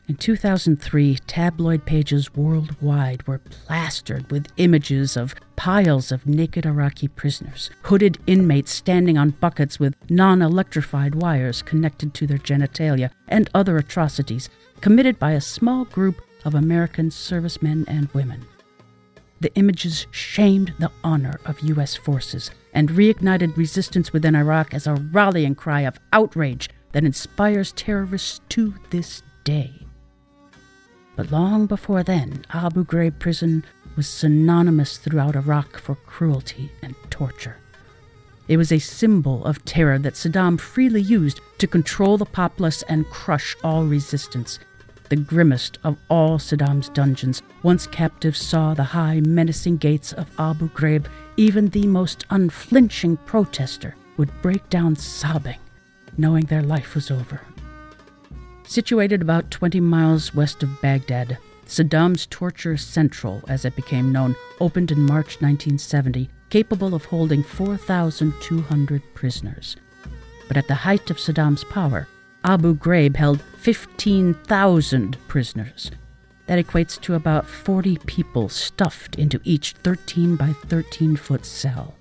In 0.08 0.16
2003, 0.16 1.18
tabloid 1.28 1.86
pages 1.86 2.34
worldwide 2.34 3.26
were 3.28 3.38
plastered 3.38 4.30
with 4.32 4.52
images 4.56 5.16
of 5.16 5.36
piles 5.54 6.10
of 6.10 6.26
naked 6.26 6.66
Iraqi 6.66 7.06
prisoners, 7.06 7.70
hooded 7.84 8.18
inmates 8.26 8.72
standing 8.72 9.16
on 9.16 9.30
buckets 9.30 9.78
with 9.78 9.94
non 10.10 10.42
electrified 10.42 11.14
wires 11.14 11.62
connected 11.62 12.12
to 12.14 12.26
their 12.26 12.38
genitalia, 12.38 13.10
and 13.28 13.48
other 13.54 13.78
atrocities 13.78 14.50
committed 14.80 15.18
by 15.20 15.30
a 15.30 15.40
small 15.40 15.84
group 15.84 16.20
of 16.44 16.54
American 16.54 17.10
servicemen 17.10 17.84
and 17.88 18.08
women. 18.12 18.46
The 19.40 19.54
images 19.56 20.06
shamed 20.10 20.72
the 20.78 20.90
honor 21.02 21.38
of 21.44 21.60
U.S. 21.60 21.96
forces 21.96 22.50
and 22.72 22.90
reignited 22.90 23.56
resistance 23.56 24.12
within 24.12 24.34
Iraq 24.34 24.72
as 24.72 24.86
a 24.86 24.94
rallying 24.94 25.54
cry 25.54 25.82
of 25.82 25.98
outrage 26.12 26.70
that 26.92 27.04
inspires 27.04 27.72
terrorists 27.72 28.40
to 28.50 28.74
this 28.90 29.22
day. 29.44 29.72
But 31.16 31.30
long 31.30 31.66
before 31.66 32.02
then, 32.02 32.44
Abu 32.50 32.84
Ghraib 32.84 33.18
prison 33.18 33.64
was 33.96 34.08
synonymous 34.08 34.96
throughout 34.96 35.36
Iraq 35.36 35.78
for 35.78 35.94
cruelty 35.94 36.70
and 36.82 36.94
torture. 37.10 37.56
It 38.48 38.56
was 38.56 38.72
a 38.72 38.78
symbol 38.78 39.44
of 39.44 39.64
terror 39.64 39.98
that 40.00 40.14
Saddam 40.14 40.58
freely 40.58 41.00
used 41.00 41.40
to 41.58 41.66
control 41.66 42.18
the 42.18 42.26
populace 42.26 42.82
and 42.82 43.08
crush 43.08 43.56
all 43.62 43.84
resistance. 43.84 44.58
The 45.14 45.20
grimmest 45.20 45.78
of 45.84 45.96
all 46.10 46.40
Saddam's 46.40 46.88
dungeons, 46.88 47.40
once 47.62 47.86
captives 47.86 48.40
saw 48.40 48.74
the 48.74 48.82
high, 48.82 49.20
menacing 49.20 49.76
gates 49.76 50.12
of 50.12 50.28
Abu 50.40 50.68
Ghraib, 50.70 51.06
even 51.36 51.68
the 51.68 51.86
most 51.86 52.24
unflinching 52.30 53.18
protester 53.18 53.94
would 54.16 54.42
break 54.42 54.68
down 54.70 54.96
sobbing, 54.96 55.60
knowing 56.18 56.46
their 56.46 56.64
life 56.64 56.96
was 56.96 57.12
over. 57.12 57.40
Situated 58.66 59.22
about 59.22 59.52
20 59.52 59.78
miles 59.78 60.34
west 60.34 60.64
of 60.64 60.82
Baghdad, 60.82 61.38
Saddam's 61.64 62.26
Torture 62.26 62.76
Central, 62.76 63.40
as 63.46 63.64
it 63.64 63.76
became 63.76 64.10
known, 64.10 64.34
opened 64.58 64.90
in 64.90 65.00
March 65.00 65.40
1970, 65.40 66.28
capable 66.50 66.92
of 66.92 67.04
holding 67.04 67.44
4,200 67.44 69.02
prisoners. 69.14 69.76
But 70.48 70.56
at 70.56 70.66
the 70.66 70.74
height 70.74 71.08
of 71.08 71.20
Saddam's 71.20 71.62
power, 71.62 72.08
Abu 72.44 72.76
Ghraib 72.76 73.16
held 73.16 73.40
15,000 73.40 75.16
prisoners. 75.28 75.90
That 76.46 76.64
equates 76.64 77.00
to 77.00 77.14
about 77.14 77.46
40 77.48 77.96
people 78.04 78.50
stuffed 78.50 79.16
into 79.16 79.40
each 79.44 79.72
13 79.82 80.36
by 80.36 80.52
13 80.66 81.16
foot 81.16 81.46
cell. 81.46 81.94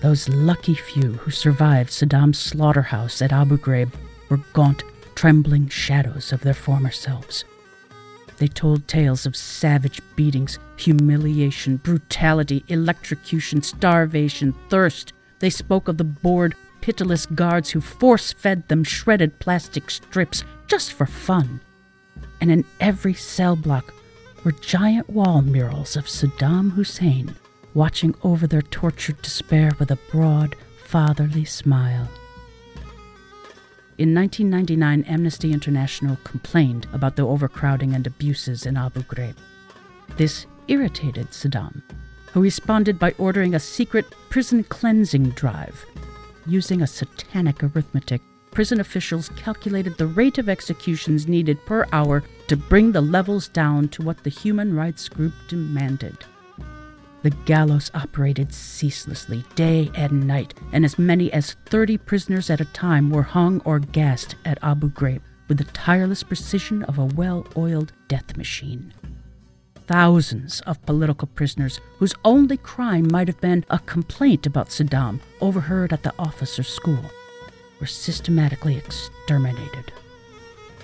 Those 0.00 0.28
lucky 0.28 0.74
few 0.74 1.14
who 1.14 1.32
survived 1.32 1.90
Saddam's 1.90 2.38
slaughterhouse 2.38 3.20
at 3.20 3.32
Abu 3.32 3.58
Ghraib 3.58 3.92
were 4.28 4.40
gaunt 4.52 4.84
trembling 5.16 5.68
shadows 5.68 6.32
of 6.32 6.42
their 6.42 6.54
former 6.54 6.92
selves. 6.92 7.44
They 8.38 8.46
told 8.46 8.88
tales 8.88 9.26
of 9.26 9.36
savage 9.36 10.00
beatings, 10.14 10.58
humiliation, 10.76 11.76
brutality, 11.78 12.64
electrocution, 12.68 13.60
starvation, 13.60 14.54
thirst. 14.70 15.12
They 15.40 15.50
spoke 15.50 15.88
of 15.88 15.98
the 15.98 16.04
bored, 16.04 16.54
pitiless 16.80 17.26
guards 17.26 17.70
who 17.70 17.80
force 17.80 18.32
fed 18.32 18.68
them 18.68 18.84
shredded 18.84 19.38
plastic 19.38 19.90
strips 19.90 20.44
just 20.66 20.92
for 20.92 21.06
fun. 21.06 21.60
And 22.40 22.50
in 22.50 22.64
every 22.80 23.14
cell 23.14 23.56
block 23.56 23.94
were 24.44 24.52
giant 24.52 25.10
wall 25.10 25.42
murals 25.42 25.96
of 25.96 26.06
Saddam 26.06 26.72
Hussein 26.72 27.34
watching 27.74 28.14
over 28.22 28.46
their 28.46 28.62
tortured 28.62 29.20
despair 29.22 29.70
with 29.78 29.90
a 29.90 29.98
broad, 30.10 30.56
fatherly 30.84 31.44
smile. 31.44 32.08
In 33.98 34.14
1999, 34.14 35.04
Amnesty 35.04 35.52
International 35.52 36.16
complained 36.24 36.86
about 36.92 37.16
the 37.16 37.26
overcrowding 37.26 37.94
and 37.94 38.06
abuses 38.06 38.64
in 38.64 38.76
Abu 38.76 39.02
Ghraib. 39.02 39.36
This 40.16 40.46
irritated 40.68 41.28
Saddam, 41.30 41.82
who 42.32 42.40
responded 42.40 42.98
by 42.98 43.14
ordering 43.18 43.54
a 43.54 43.60
secret 43.60 44.06
prison 44.30 44.64
cleansing 44.64 45.30
drive. 45.30 45.84
Using 46.50 46.82
a 46.82 46.86
satanic 46.88 47.62
arithmetic, 47.62 48.20
prison 48.50 48.80
officials 48.80 49.28
calculated 49.36 49.96
the 49.96 50.08
rate 50.08 50.36
of 50.36 50.48
executions 50.48 51.28
needed 51.28 51.64
per 51.64 51.86
hour 51.92 52.24
to 52.48 52.56
bring 52.56 52.90
the 52.90 53.00
levels 53.00 53.46
down 53.46 53.86
to 53.90 54.02
what 54.02 54.24
the 54.24 54.30
human 54.30 54.74
rights 54.74 55.08
group 55.08 55.32
demanded. 55.46 56.16
The 57.22 57.30
gallows 57.30 57.92
operated 57.94 58.52
ceaselessly, 58.52 59.44
day 59.54 59.92
and 59.94 60.26
night, 60.26 60.54
and 60.72 60.84
as 60.84 60.98
many 60.98 61.32
as 61.32 61.54
30 61.66 61.98
prisoners 61.98 62.50
at 62.50 62.60
a 62.60 62.64
time 62.64 63.10
were 63.10 63.22
hung 63.22 63.60
or 63.60 63.78
gassed 63.78 64.34
at 64.44 64.58
Abu 64.60 64.90
Ghraib 64.90 65.22
with 65.46 65.58
the 65.58 65.72
tireless 65.72 66.24
precision 66.24 66.82
of 66.82 66.98
a 66.98 67.04
well 67.04 67.46
oiled 67.56 67.92
death 68.08 68.36
machine. 68.36 68.92
Thousands 69.90 70.60
of 70.68 70.80
political 70.86 71.26
prisoners, 71.26 71.80
whose 71.98 72.14
only 72.24 72.56
crime 72.56 73.08
might 73.10 73.26
have 73.26 73.40
been 73.40 73.64
a 73.70 73.80
complaint 73.80 74.46
about 74.46 74.68
Saddam 74.68 75.18
overheard 75.40 75.92
at 75.92 76.04
the 76.04 76.14
officers' 76.16 76.68
school, 76.68 77.04
were 77.80 77.88
systematically 77.88 78.76
exterminated. 78.76 79.90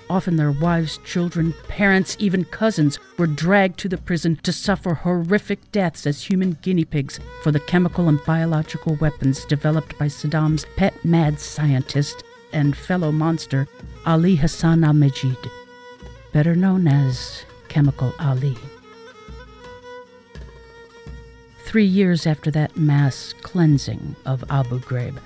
Often 0.09 0.35
their 0.35 0.51
wives, 0.51 0.99
children, 1.05 1.53
parents, 1.69 2.17
even 2.19 2.43
cousins 2.43 2.99
were 3.17 3.27
dragged 3.27 3.79
to 3.79 3.87
the 3.87 3.97
prison 3.97 4.41
to 4.43 4.51
suffer 4.51 4.93
horrific 4.93 5.71
deaths 5.71 6.05
as 6.05 6.23
human 6.23 6.57
guinea 6.61 6.83
pigs 6.83 7.17
for 7.43 7.53
the 7.53 7.61
chemical 7.61 8.09
and 8.09 8.21
biological 8.25 8.95
weapons 8.95 9.45
developed 9.45 9.97
by 9.97 10.07
Saddam's 10.07 10.65
pet 10.75 11.05
mad 11.05 11.39
scientist 11.39 12.25
and 12.51 12.75
fellow 12.75 13.13
monster, 13.13 13.69
Ali 14.05 14.35
Hassan 14.35 14.83
al 14.83 14.91
Majid, 14.91 15.49
better 16.33 16.57
known 16.57 16.89
as 16.89 17.45
Chemical 17.69 18.13
Ali. 18.19 18.57
Three 21.67 21.83
years 21.83 22.25
after 22.25 22.49
that 22.51 22.77
mass 22.77 23.33
cleansing 23.41 24.15
of 24.25 24.41
Abu 24.49 24.79
Ghraib, 24.79 25.19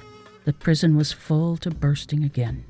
the 0.44 0.54
prison 0.54 0.96
was 0.96 1.12
full 1.12 1.56
to 1.58 1.70
bursting 1.70 2.24
again. 2.24 2.66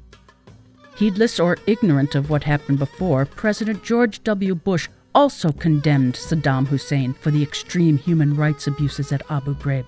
Heedless 0.98 1.40
or 1.40 1.58
ignorant 1.66 2.14
of 2.14 2.30
what 2.30 2.44
happened 2.44 2.80
before, 2.80 3.26
President 3.26 3.82
George 3.82 4.22
W. 4.26 4.56
Bush 4.56 4.90
also 5.16 5.54
condemned 5.54 6.16
Saddam 6.16 6.68
Hussein 6.68 7.14
for 7.14 7.32
the 7.32 7.42
extreme 7.42 7.98
human 7.98 8.36
rights 8.36 8.68
abuses 8.68 9.14
at 9.14 9.24
Abu 9.32 9.56
Ghraib. 9.56 9.86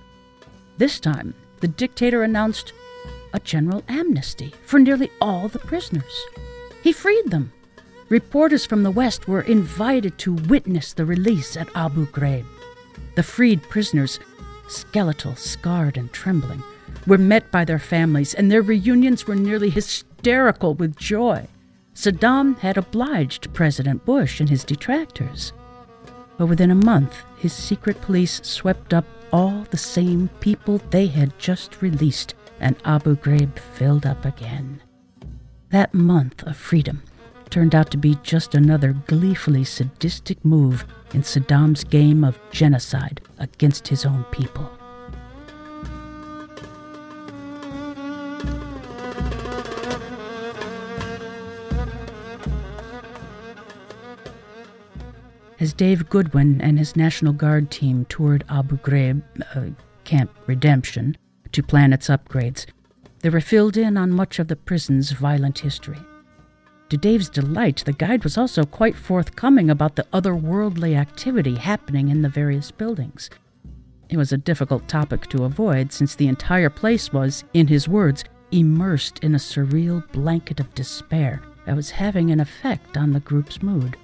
This 0.78 0.98
time, 0.98 1.34
the 1.60 1.68
dictator 1.68 2.22
announced 2.22 2.72
a 3.34 3.38
general 3.38 3.84
amnesty 3.86 4.54
for 4.64 4.78
nearly 4.78 5.10
all 5.20 5.48
the 5.48 5.58
prisoners. 5.58 6.24
He 6.82 6.90
freed 6.90 7.30
them. 7.30 7.52
Reporters 8.08 8.64
from 8.64 8.82
the 8.82 8.90
West 8.90 9.28
were 9.28 9.42
invited 9.42 10.16
to 10.20 10.32
witness 10.32 10.94
the 10.94 11.04
release 11.04 11.54
at 11.54 11.68
Abu 11.74 12.06
Ghraib. 12.06 12.46
The 13.14 13.22
freed 13.22 13.62
prisoners, 13.68 14.18
skeletal, 14.68 15.36
scarred, 15.36 15.96
and 15.96 16.12
trembling, 16.12 16.62
were 17.06 17.18
met 17.18 17.50
by 17.50 17.64
their 17.64 17.78
families, 17.78 18.34
and 18.34 18.50
their 18.50 18.62
reunions 18.62 19.26
were 19.26 19.36
nearly 19.36 19.70
hysterical 19.70 20.74
with 20.74 20.96
joy. 20.96 21.46
Saddam 21.94 22.58
had 22.58 22.76
obliged 22.76 23.52
President 23.54 24.04
Bush 24.04 24.40
and 24.40 24.48
his 24.48 24.64
detractors. 24.64 25.52
But 26.36 26.46
within 26.46 26.70
a 26.70 26.74
month, 26.74 27.22
his 27.36 27.52
secret 27.52 28.00
police 28.00 28.40
swept 28.42 28.92
up 28.92 29.04
all 29.32 29.66
the 29.70 29.76
same 29.76 30.28
people 30.40 30.80
they 30.90 31.06
had 31.06 31.38
just 31.38 31.80
released, 31.82 32.34
and 32.58 32.76
Abu 32.84 33.16
Ghraib 33.16 33.58
filled 33.58 34.06
up 34.06 34.24
again. 34.24 34.80
That 35.70 35.94
month 35.94 36.42
of 36.44 36.56
freedom 36.56 37.02
turned 37.50 37.74
out 37.74 37.90
to 37.92 37.96
be 37.96 38.18
just 38.22 38.54
another 38.54 38.92
gleefully 39.06 39.64
sadistic 39.64 40.44
move 40.44 40.84
in 41.14 41.22
Saddam's 41.22 41.84
game 41.84 42.24
of 42.24 42.38
genocide 42.50 43.20
against 43.38 43.88
his 43.88 44.04
own 44.04 44.24
people. 44.32 44.68
As 55.60 55.72
Dave 55.72 56.10
Goodwin 56.10 56.60
and 56.60 56.78
his 56.78 56.94
National 56.94 57.32
Guard 57.32 57.70
team 57.70 58.04
toured 58.10 58.44
Abu 58.50 58.76
Ghraib, 58.78 59.22
uh, 59.54 59.74
Camp 60.04 60.30
Redemption, 60.46 61.16
to 61.52 61.62
plan 61.62 61.92
its 61.92 62.08
upgrades, 62.08 62.66
they 63.20 63.30
were 63.30 63.40
filled 63.40 63.78
in 63.78 63.96
on 63.96 64.10
much 64.10 64.38
of 64.38 64.48
the 64.48 64.56
prison's 64.56 65.12
violent 65.12 65.60
history. 65.60 66.00
To 66.90 66.96
Dave's 66.96 67.30
delight, 67.30 67.82
the 67.84 67.92
guide 67.92 68.24
was 68.24 68.36
also 68.36 68.64
quite 68.64 68.94
forthcoming 68.94 69.70
about 69.70 69.96
the 69.96 70.06
otherworldly 70.12 70.96
activity 70.96 71.56
happening 71.56 72.08
in 72.08 72.22
the 72.22 72.28
various 72.28 72.70
buildings. 72.70 73.30
It 74.10 74.18
was 74.18 74.32
a 74.32 74.38
difficult 74.38 74.86
topic 74.86 75.28
to 75.28 75.44
avoid 75.44 75.92
since 75.92 76.14
the 76.14 76.28
entire 76.28 76.70
place 76.70 77.12
was, 77.12 77.42
in 77.54 77.66
his 77.68 77.88
words, 77.88 78.22
immersed 78.52 79.18
in 79.20 79.34
a 79.34 79.38
surreal 79.38 80.06
blanket 80.12 80.60
of 80.60 80.74
despair 80.74 81.42
that 81.66 81.74
was 81.74 81.90
having 81.90 82.30
an 82.30 82.40
effect 82.40 82.96
on 82.96 83.12
the 83.12 83.20
group's 83.20 83.62
mood. 83.62 83.96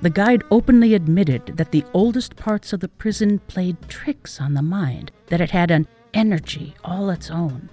The 0.00 0.10
guide 0.10 0.42
openly 0.50 0.94
admitted 0.94 1.58
that 1.58 1.70
the 1.70 1.84
oldest 1.92 2.34
parts 2.34 2.72
of 2.72 2.80
the 2.80 2.88
prison 2.88 3.38
played 3.40 3.76
tricks 3.88 4.40
on 4.40 4.54
the 4.54 4.62
mind, 4.62 5.12
that 5.26 5.42
it 5.42 5.50
had 5.50 5.70
an 5.70 5.86
energy 6.14 6.74
all 6.82 7.10
its 7.10 7.30
own. 7.30 7.68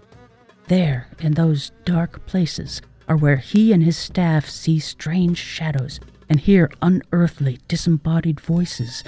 There, 0.67 1.07
in 1.19 1.33
those 1.33 1.71
dark 1.85 2.25
places, 2.25 2.81
are 3.07 3.17
where 3.17 3.37
he 3.37 3.71
and 3.71 3.83
his 3.83 3.97
staff 3.97 4.49
see 4.49 4.79
strange 4.79 5.37
shadows 5.37 5.99
and 6.29 6.39
hear 6.39 6.71
unearthly, 6.81 7.59
disembodied 7.67 8.39
voices, 8.39 9.03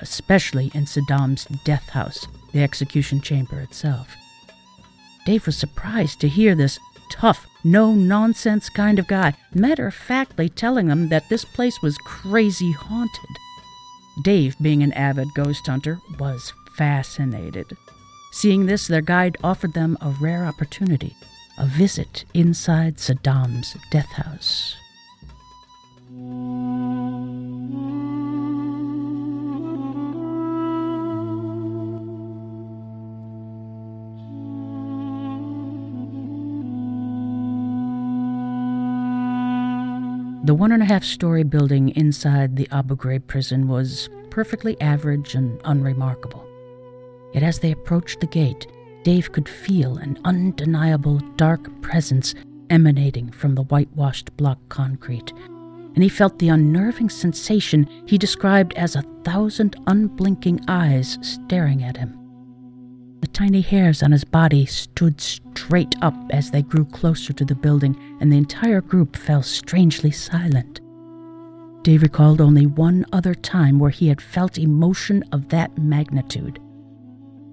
especially 0.00 0.70
in 0.74 0.84
Saddam's 0.84 1.46
death 1.64 1.90
house, 1.90 2.26
the 2.52 2.62
execution 2.62 3.20
chamber 3.20 3.60
itself. 3.60 4.16
Dave 5.24 5.46
was 5.46 5.56
surprised 5.56 6.20
to 6.20 6.28
hear 6.28 6.54
this 6.54 6.78
tough, 7.10 7.46
no 7.64 7.94
nonsense 7.94 8.68
kind 8.68 8.98
of 8.98 9.06
guy 9.06 9.34
matter 9.54 9.88
of 9.88 9.94
factly 9.94 10.48
telling 10.48 10.86
them 10.88 11.08
that 11.08 11.28
this 11.28 11.44
place 11.44 11.80
was 11.82 11.98
crazy 11.98 12.72
haunted. 12.72 13.30
Dave, 14.22 14.56
being 14.60 14.82
an 14.82 14.92
avid 14.92 15.28
ghost 15.34 15.66
hunter, 15.66 16.00
was 16.18 16.52
fascinated. 16.76 17.76
Seeing 18.32 18.66
this, 18.66 18.86
their 18.86 19.02
guide 19.02 19.36
offered 19.42 19.74
them 19.74 19.96
a 20.00 20.10
rare 20.20 20.44
opportunity 20.44 21.14
a 21.58 21.66
visit 21.66 22.24
inside 22.34 22.96
Saddam's 22.96 23.76
death 23.90 24.12
house. 24.12 24.76
The 40.46 40.54
one 40.54 40.70
and 40.70 40.80
a 40.80 40.86
half 40.86 41.02
story 41.02 41.42
building 41.42 41.88
inside 41.96 42.54
the 42.54 42.68
Abu 42.70 42.94
Ghraib 42.94 43.26
prison 43.26 43.66
was 43.66 44.08
perfectly 44.30 44.80
average 44.80 45.34
and 45.34 45.60
unremarkable. 45.64 46.46
Yet 47.34 47.42
as 47.42 47.58
they 47.58 47.72
approached 47.72 48.20
the 48.20 48.28
gate, 48.28 48.68
Dave 49.06 49.30
could 49.30 49.48
feel 49.48 49.98
an 49.98 50.18
undeniable 50.24 51.20
dark 51.36 51.70
presence 51.80 52.34
emanating 52.70 53.30
from 53.30 53.54
the 53.54 53.62
whitewashed 53.62 54.36
block 54.36 54.58
concrete, 54.68 55.32
and 55.94 56.02
he 56.02 56.08
felt 56.08 56.40
the 56.40 56.48
unnerving 56.48 57.08
sensation 57.08 57.86
he 58.06 58.18
described 58.18 58.72
as 58.72 58.96
a 58.96 59.04
thousand 59.22 59.76
unblinking 59.86 60.58
eyes 60.66 61.18
staring 61.22 61.84
at 61.84 61.96
him. 61.96 62.18
The 63.20 63.28
tiny 63.28 63.60
hairs 63.60 64.02
on 64.02 64.10
his 64.10 64.24
body 64.24 64.66
stood 64.66 65.20
straight 65.20 65.94
up 66.02 66.16
as 66.30 66.50
they 66.50 66.62
grew 66.62 66.86
closer 66.86 67.32
to 67.32 67.44
the 67.44 67.54
building, 67.54 67.96
and 68.20 68.32
the 68.32 68.38
entire 68.38 68.80
group 68.80 69.14
fell 69.14 69.44
strangely 69.44 70.10
silent. 70.10 70.80
Dave 71.84 72.02
recalled 72.02 72.40
only 72.40 72.66
one 72.66 73.06
other 73.12 73.36
time 73.36 73.78
where 73.78 73.90
he 73.90 74.08
had 74.08 74.20
felt 74.20 74.58
emotion 74.58 75.22
of 75.30 75.50
that 75.50 75.78
magnitude 75.78 76.58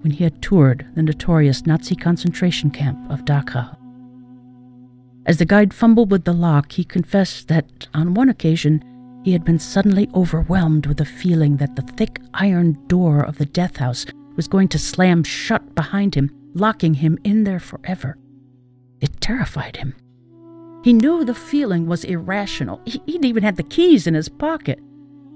when 0.04 0.12
he 0.12 0.22
had 0.22 0.42
toured 0.42 0.86
the 0.94 1.02
notorious 1.02 1.64
Nazi 1.64 1.96
concentration 1.96 2.70
camp 2.70 3.10
of 3.10 3.24
Dachau. 3.24 3.74
As 5.24 5.38
the 5.38 5.46
guide 5.46 5.72
fumbled 5.72 6.10
with 6.10 6.24
the 6.24 6.34
lock, 6.34 6.72
he 6.72 6.84
confessed 6.84 7.48
that 7.48 7.88
on 7.94 8.12
one 8.12 8.28
occasion 8.28 8.84
he 9.24 9.32
had 9.32 9.44
been 9.44 9.58
suddenly 9.58 10.10
overwhelmed 10.14 10.84
with 10.84 10.98
the 10.98 11.06
feeling 11.06 11.56
that 11.56 11.74
the 11.74 11.82
thick 11.82 12.20
iron 12.34 12.78
door 12.86 13.22
of 13.22 13.38
the 13.38 13.46
death 13.46 13.78
house 13.78 14.04
was 14.36 14.46
going 14.46 14.68
to 14.68 14.78
slam 14.78 15.24
shut 15.24 15.74
behind 15.74 16.14
him, 16.14 16.30
locking 16.52 16.92
him 16.94 17.18
in 17.24 17.44
there 17.44 17.60
forever. 17.60 18.18
It 19.00 19.22
terrified 19.22 19.78
him. 19.78 19.94
He 20.84 20.92
knew 20.92 21.24
the 21.24 21.34
feeling 21.34 21.86
was 21.86 22.04
irrational. 22.04 22.82
He'd 22.84 23.24
even 23.24 23.42
had 23.42 23.56
the 23.56 23.62
keys 23.62 24.06
in 24.06 24.12
his 24.12 24.28
pocket, 24.28 24.78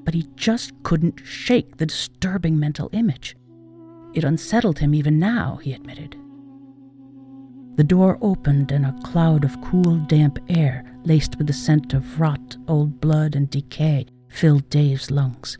but 0.05 0.13
he 0.13 0.29
just 0.37 0.75
couldn't 0.83 1.23
shake 1.25 1.79
the 1.79 1.87
disturbing 1.87 2.61
mental 2.61 2.91
image. 2.93 3.35
It 4.15 4.25
unsettled 4.25 4.79
him 4.79 4.95
even 4.95 5.19
now, 5.19 5.57
he 5.63 5.73
admitted. 5.73 6.17
The 7.77 7.85
door 7.85 8.19
opened 8.21 8.73
and 8.73 8.85
a 8.85 8.97
cloud 9.05 9.45
of 9.45 9.61
cool, 9.61 9.99
damp 10.09 10.39
air, 10.49 10.85
laced 11.05 11.39
with 11.39 11.47
the 11.47 11.53
scent 11.53 11.95
of 11.95 12.19
rot, 12.19 12.57
old 12.67 13.01
blood, 13.01 13.37
and 13.37 13.49
decay, 13.49 14.07
filled 14.29 14.69
Dave's 14.69 15.11
lungs. 15.11 15.57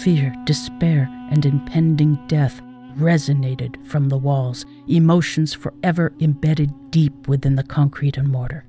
Fear, 0.00 0.34
despair, 0.44 1.08
and 1.30 1.46
impending 1.46 2.18
death 2.26 2.60
resonated 2.96 3.86
from 3.86 4.08
the 4.08 4.18
walls, 4.18 4.66
emotions 4.88 5.54
forever 5.54 6.12
embedded 6.20 6.90
deep 6.90 7.28
within 7.28 7.54
the 7.54 7.62
concrete 7.62 8.16
and 8.16 8.28
mortar. 8.28 8.64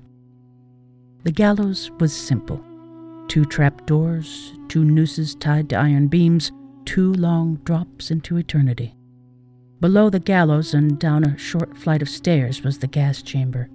The 1.23 1.31
gallows 1.31 1.91
was 1.99 2.15
simple 2.15 2.63
two 3.29 3.45
trap 3.45 3.85
doors, 3.85 4.53
two 4.67 4.83
nooses 4.83 5.33
tied 5.35 5.69
to 5.69 5.75
iron 5.75 6.07
beams, 6.07 6.51
two 6.85 7.13
long 7.13 7.55
drops 7.63 8.11
into 8.11 8.37
eternity. 8.37 8.95
Below 9.79 10.09
the 10.09 10.19
gallows 10.19 10.73
and 10.73 10.99
down 10.99 11.23
a 11.23 11.37
short 11.37 11.77
flight 11.77 12.01
of 12.01 12.09
stairs 12.09 12.63
was 12.63 12.79
the 12.79 12.87
gas 12.87 13.21
chamber. 13.21 13.69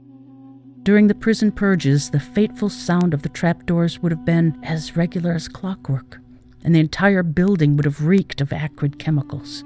During 0.82 1.06
the 1.06 1.14
prison 1.14 1.52
purges, 1.52 2.10
the 2.10 2.20
fateful 2.20 2.70
sound 2.70 3.12
of 3.12 3.22
the 3.22 3.28
trapdoors 3.28 3.98
would 3.98 4.12
have 4.12 4.24
been 4.24 4.58
as 4.62 4.96
regular 4.96 5.32
as 5.32 5.48
clockwork 5.48 6.18
and 6.64 6.74
the 6.74 6.80
entire 6.80 7.22
building 7.22 7.76
would 7.76 7.84
have 7.84 8.04
reeked 8.04 8.40
of 8.40 8.52
acrid 8.52 8.98
chemicals. 8.98 9.64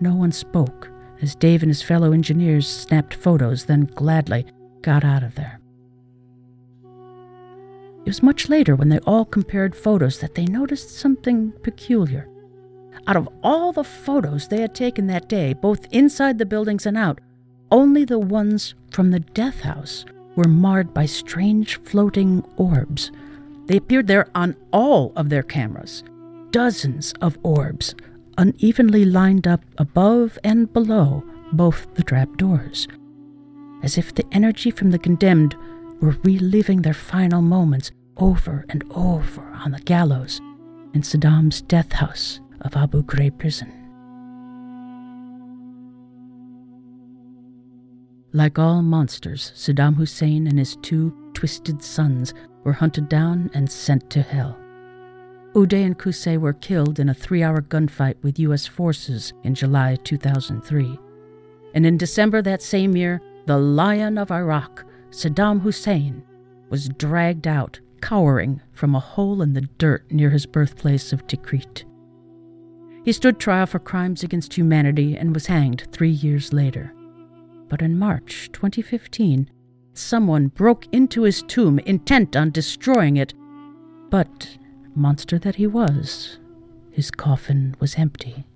No 0.00 0.14
one 0.14 0.32
spoke 0.32 0.90
as 1.20 1.34
Dave 1.34 1.62
and 1.62 1.70
his 1.70 1.82
fellow 1.82 2.12
engineers 2.12 2.68
snapped 2.68 3.14
photos, 3.14 3.64
then 3.64 3.84
gladly 3.94 4.44
got 4.82 5.04
out 5.04 5.22
of 5.22 5.34
there. 5.36 5.61
It 8.04 8.08
was 8.08 8.22
much 8.22 8.48
later 8.48 8.74
when 8.74 8.88
they 8.88 8.98
all 9.00 9.24
compared 9.24 9.76
photos 9.76 10.18
that 10.18 10.34
they 10.34 10.44
noticed 10.44 10.90
something 10.90 11.52
peculiar. 11.62 12.28
Out 13.06 13.16
of 13.16 13.28
all 13.42 13.72
the 13.72 13.84
photos 13.84 14.48
they 14.48 14.60
had 14.60 14.74
taken 14.74 15.06
that 15.06 15.28
day, 15.28 15.52
both 15.52 15.86
inside 15.90 16.38
the 16.38 16.46
buildings 16.46 16.86
and 16.86 16.96
out, 16.96 17.20
only 17.70 18.04
the 18.04 18.18
ones 18.18 18.74
from 18.90 19.10
the 19.10 19.20
death 19.20 19.60
house 19.60 20.04
were 20.36 20.48
marred 20.48 20.92
by 20.92 21.06
strange 21.06 21.76
floating 21.80 22.44
orbs 22.56 23.10
they 23.66 23.76
appeared 23.76 24.06
there 24.06 24.26
on 24.34 24.56
all 24.72 25.12
of 25.16 25.28
their 25.28 25.42
cameras. 25.42 26.02
Dozens 26.50 27.12
of 27.20 27.38
orbs, 27.42 27.94
unevenly 28.36 29.04
lined 29.04 29.46
up 29.46 29.64
above 29.78 30.38
and 30.44 30.72
below 30.72 31.24
both 31.52 31.86
the 31.94 32.02
trap 32.02 32.36
doors, 32.36 32.88
as 33.82 33.96
if 33.96 34.14
the 34.14 34.26
energy 34.32 34.70
from 34.70 34.90
the 34.90 34.98
condemned 34.98 35.54
were 36.02 36.16
reliving 36.24 36.82
their 36.82 36.92
final 36.92 37.40
moments 37.40 37.92
over 38.16 38.66
and 38.68 38.84
over 38.90 39.40
on 39.64 39.70
the 39.70 39.80
gallows 39.80 40.40
in 40.92 41.00
Saddam's 41.00 41.62
death 41.62 41.92
house 41.92 42.40
of 42.60 42.76
Abu 42.76 43.04
Ghraib 43.04 43.38
prison. 43.38 43.72
Like 48.34 48.58
all 48.58 48.82
monsters, 48.82 49.52
Saddam 49.54 49.94
Hussein 49.94 50.46
and 50.46 50.58
his 50.58 50.76
two 50.82 51.14
twisted 51.34 51.82
sons 51.82 52.34
were 52.64 52.72
hunted 52.72 53.08
down 53.08 53.50
and 53.54 53.70
sent 53.70 54.10
to 54.10 54.22
hell. 54.22 54.58
Uday 55.54 55.84
and 55.84 55.98
Qusay 55.98 56.38
were 56.38 56.54
killed 56.54 56.98
in 56.98 57.10
a 57.10 57.14
three 57.14 57.42
hour 57.42 57.60
gunfight 57.60 58.14
with 58.22 58.38
U.S. 58.38 58.66
forces 58.66 59.34
in 59.44 59.54
July 59.54 59.96
2003. 60.02 60.98
And 61.74 61.86
in 61.86 61.96
December 61.96 62.42
that 62.42 62.62
same 62.62 62.96
year, 62.96 63.20
the 63.46 63.58
Lion 63.58 64.16
of 64.16 64.30
Iraq, 64.30 64.84
Saddam 65.12 65.60
Hussein, 65.60 66.24
was 66.68 66.88
dragged 66.88 67.46
out, 67.46 67.78
cowering 68.00 68.60
from 68.72 68.94
a 68.94 69.00
hole 69.00 69.42
in 69.42 69.52
the 69.52 69.68
dirt 69.78 70.10
near 70.10 70.30
his 70.30 70.46
birthplace 70.46 71.12
of 71.12 71.26
Tikrit. 71.26 71.84
He 73.04 73.12
stood 73.12 73.38
trial 73.38 73.66
for 73.66 73.78
crimes 73.78 74.22
against 74.22 74.54
humanity 74.54 75.16
and 75.16 75.34
was 75.34 75.46
hanged 75.46 75.86
three 75.92 76.10
years 76.10 76.52
later. 76.52 76.92
But 77.68 77.82
in 77.82 77.98
March 77.98 78.50
2015, 78.52 79.48
Someone 79.94 80.48
broke 80.48 80.86
into 80.92 81.22
his 81.22 81.42
tomb 81.42 81.78
intent 81.80 82.34
on 82.34 82.50
destroying 82.50 83.16
it, 83.16 83.34
but, 84.10 84.56
monster 84.94 85.38
that 85.38 85.56
he 85.56 85.66
was, 85.66 86.38
his 86.90 87.10
coffin 87.10 87.76
was 87.78 87.96
empty. 87.96 88.46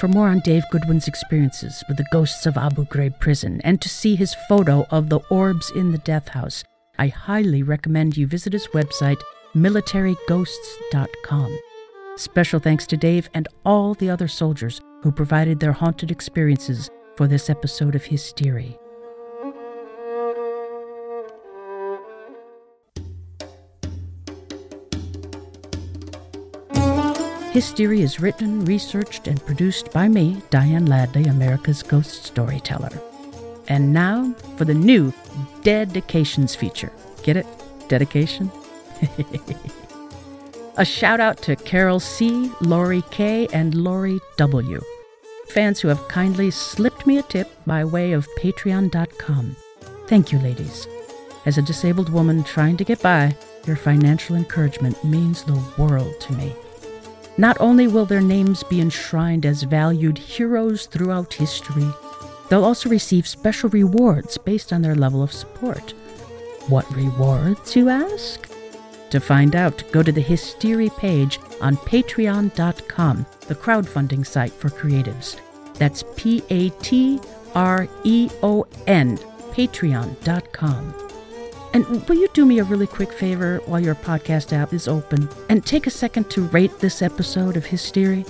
For 0.00 0.08
more 0.08 0.28
on 0.28 0.40
Dave 0.40 0.64
Goodwin's 0.70 1.08
experiences 1.08 1.84
with 1.86 1.98
the 1.98 2.06
ghosts 2.10 2.46
of 2.46 2.56
Abu 2.56 2.86
Ghraib 2.86 3.20
prison 3.20 3.60
and 3.60 3.82
to 3.82 3.88
see 3.90 4.16
his 4.16 4.34
photo 4.48 4.86
of 4.90 5.10
the 5.10 5.20
orbs 5.28 5.70
in 5.72 5.92
the 5.92 5.98
death 5.98 6.28
house, 6.28 6.64
I 6.98 7.08
highly 7.08 7.62
recommend 7.62 8.16
you 8.16 8.26
visit 8.26 8.54
his 8.54 8.66
website, 8.68 9.20
militaryghosts.com. 9.54 11.58
Special 12.16 12.60
thanks 12.60 12.86
to 12.86 12.96
Dave 12.96 13.28
and 13.34 13.46
all 13.66 13.92
the 13.92 14.08
other 14.08 14.26
soldiers 14.26 14.80
who 15.02 15.12
provided 15.12 15.60
their 15.60 15.72
haunted 15.72 16.10
experiences 16.10 16.88
for 17.18 17.26
this 17.26 17.50
episode 17.50 17.94
of 17.94 18.02
Hysteria. 18.02 18.78
Hysteria 27.60 28.02
is 28.02 28.20
written, 28.20 28.64
researched, 28.64 29.28
and 29.28 29.44
produced 29.44 29.92
by 29.92 30.08
me, 30.08 30.40
Diane 30.48 30.86
Ladley, 30.86 31.26
America's 31.28 31.82
Ghost 31.82 32.24
Storyteller. 32.24 32.88
And 33.68 33.92
now 33.92 34.32
for 34.56 34.64
the 34.64 34.72
new 34.72 35.12
Dedications 35.62 36.54
feature. 36.54 36.90
Get 37.22 37.36
it? 37.36 37.46
Dedication? 37.86 38.50
A 40.78 40.86
shout 40.86 41.20
out 41.20 41.42
to 41.42 41.54
Carol 41.54 42.00
C., 42.00 42.50
Lori 42.62 43.02
K., 43.10 43.46
and 43.52 43.74
Lori 43.74 44.20
W., 44.38 44.80
fans 45.48 45.80
who 45.80 45.88
have 45.88 46.08
kindly 46.08 46.50
slipped 46.50 47.06
me 47.06 47.18
a 47.18 47.22
tip 47.22 47.50
by 47.66 47.84
way 47.84 48.12
of 48.12 48.26
patreon.com. 48.38 49.54
Thank 50.06 50.32
you, 50.32 50.38
ladies. 50.38 50.88
As 51.44 51.58
a 51.58 51.62
disabled 51.62 52.08
woman 52.08 52.42
trying 52.42 52.78
to 52.78 52.84
get 52.84 53.02
by, 53.02 53.36
your 53.66 53.76
financial 53.76 54.34
encouragement 54.36 55.04
means 55.04 55.44
the 55.44 55.62
world 55.76 56.18
to 56.20 56.32
me. 56.32 56.54
Not 57.40 57.56
only 57.58 57.88
will 57.88 58.04
their 58.04 58.20
names 58.20 58.62
be 58.62 58.82
enshrined 58.82 59.46
as 59.46 59.62
valued 59.62 60.18
heroes 60.18 60.84
throughout 60.84 61.32
history, 61.32 61.88
they'll 62.50 62.66
also 62.66 62.90
receive 62.90 63.26
special 63.26 63.70
rewards 63.70 64.36
based 64.36 64.74
on 64.74 64.82
their 64.82 64.94
level 64.94 65.22
of 65.22 65.32
support. 65.32 65.92
What 66.68 66.94
rewards, 66.94 67.74
you 67.74 67.88
ask? 67.88 68.46
To 69.08 69.20
find 69.20 69.56
out, 69.56 69.82
go 69.90 70.02
to 70.02 70.12
the 70.12 70.20
Hysteria 70.20 70.90
page 70.90 71.40
on 71.62 71.78
patreon.com, 71.78 73.24
the 73.48 73.54
crowdfunding 73.54 74.26
site 74.26 74.52
for 74.52 74.68
creatives. 74.68 75.40
That's 75.76 76.04
P 76.16 76.42
A 76.50 76.68
T 76.68 77.20
R 77.54 77.88
E 78.04 78.28
O 78.42 78.66
N, 78.86 79.16
patreon.com. 79.52 81.09
And 81.72 81.86
will 82.08 82.16
you 82.16 82.28
do 82.32 82.44
me 82.44 82.58
a 82.58 82.64
really 82.64 82.86
quick 82.86 83.12
favor 83.12 83.60
while 83.66 83.80
your 83.80 83.94
podcast 83.94 84.52
app 84.52 84.72
is 84.72 84.88
open 84.88 85.28
and 85.48 85.64
take 85.64 85.86
a 85.86 85.90
second 85.90 86.28
to 86.30 86.48
rate 86.48 86.78
this 86.80 87.00
episode 87.00 87.56
of 87.56 87.66
Hysteria? 87.66 88.24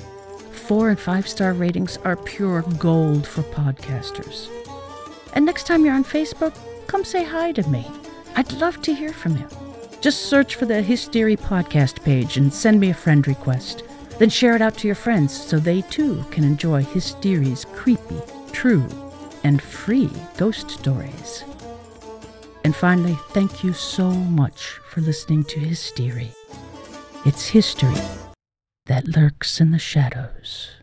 Four 0.53 0.91
and 0.91 1.01
five 1.01 1.27
star 1.27 1.55
ratings 1.55 1.97
are 1.99 2.17
pure 2.17 2.63
gold 2.79 3.27
for 3.27 3.43
podcasters. 3.43 4.49
And 5.33 5.47
next 5.47 5.67
time 5.67 5.85
you're 5.85 5.95
on 5.95 6.05
Facebook, 6.05 6.55
come 6.87 7.05
say 7.05 7.25
hi 7.25 7.53
to 7.53 7.69
me. 7.69 7.87
I'd 8.37 8.53
love 8.55 8.83
to 8.83 8.95
hear 8.95 9.13
from 9.13 9.37
you. 9.37 9.47
Just 10.01 10.27
search 10.27 10.57
for 10.57 10.67
the 10.67 10.83
Hysteria 10.83 11.37
podcast 11.37 12.03
page 12.03 12.37
and 12.37 12.53
send 12.53 12.79
me 12.79 12.91
a 12.91 12.95
friend 12.95 13.27
request. 13.27 13.85
Then 14.19 14.29
share 14.29 14.55
it 14.55 14.63
out 14.63 14.77
to 14.79 14.87
your 14.87 14.95
friends 14.95 15.35
so 15.35 15.59
they 15.59 15.83
too 15.83 16.25
can 16.31 16.45
enjoy 16.45 16.83
Hysteria's 16.83 17.65
creepy, 17.65 18.21
true, 18.53 18.87
and 19.45 19.63
free 19.63 20.11
ghost 20.37 20.71
stories. 20.71 21.45
And 22.65 22.77
finally, 22.77 23.19
thank 23.31 23.65
you 23.65 23.73
so 23.73 24.11
much 24.11 24.79
for 24.91 25.01
listening 25.01 25.45
to 25.45 25.61
Hysteria. 25.61 26.31
It's 27.25 27.49
history 27.49 27.97
that 28.87 29.09
lurks 29.09 29.61
in 29.61 29.71
the 29.71 29.79
shadows. 29.79 30.80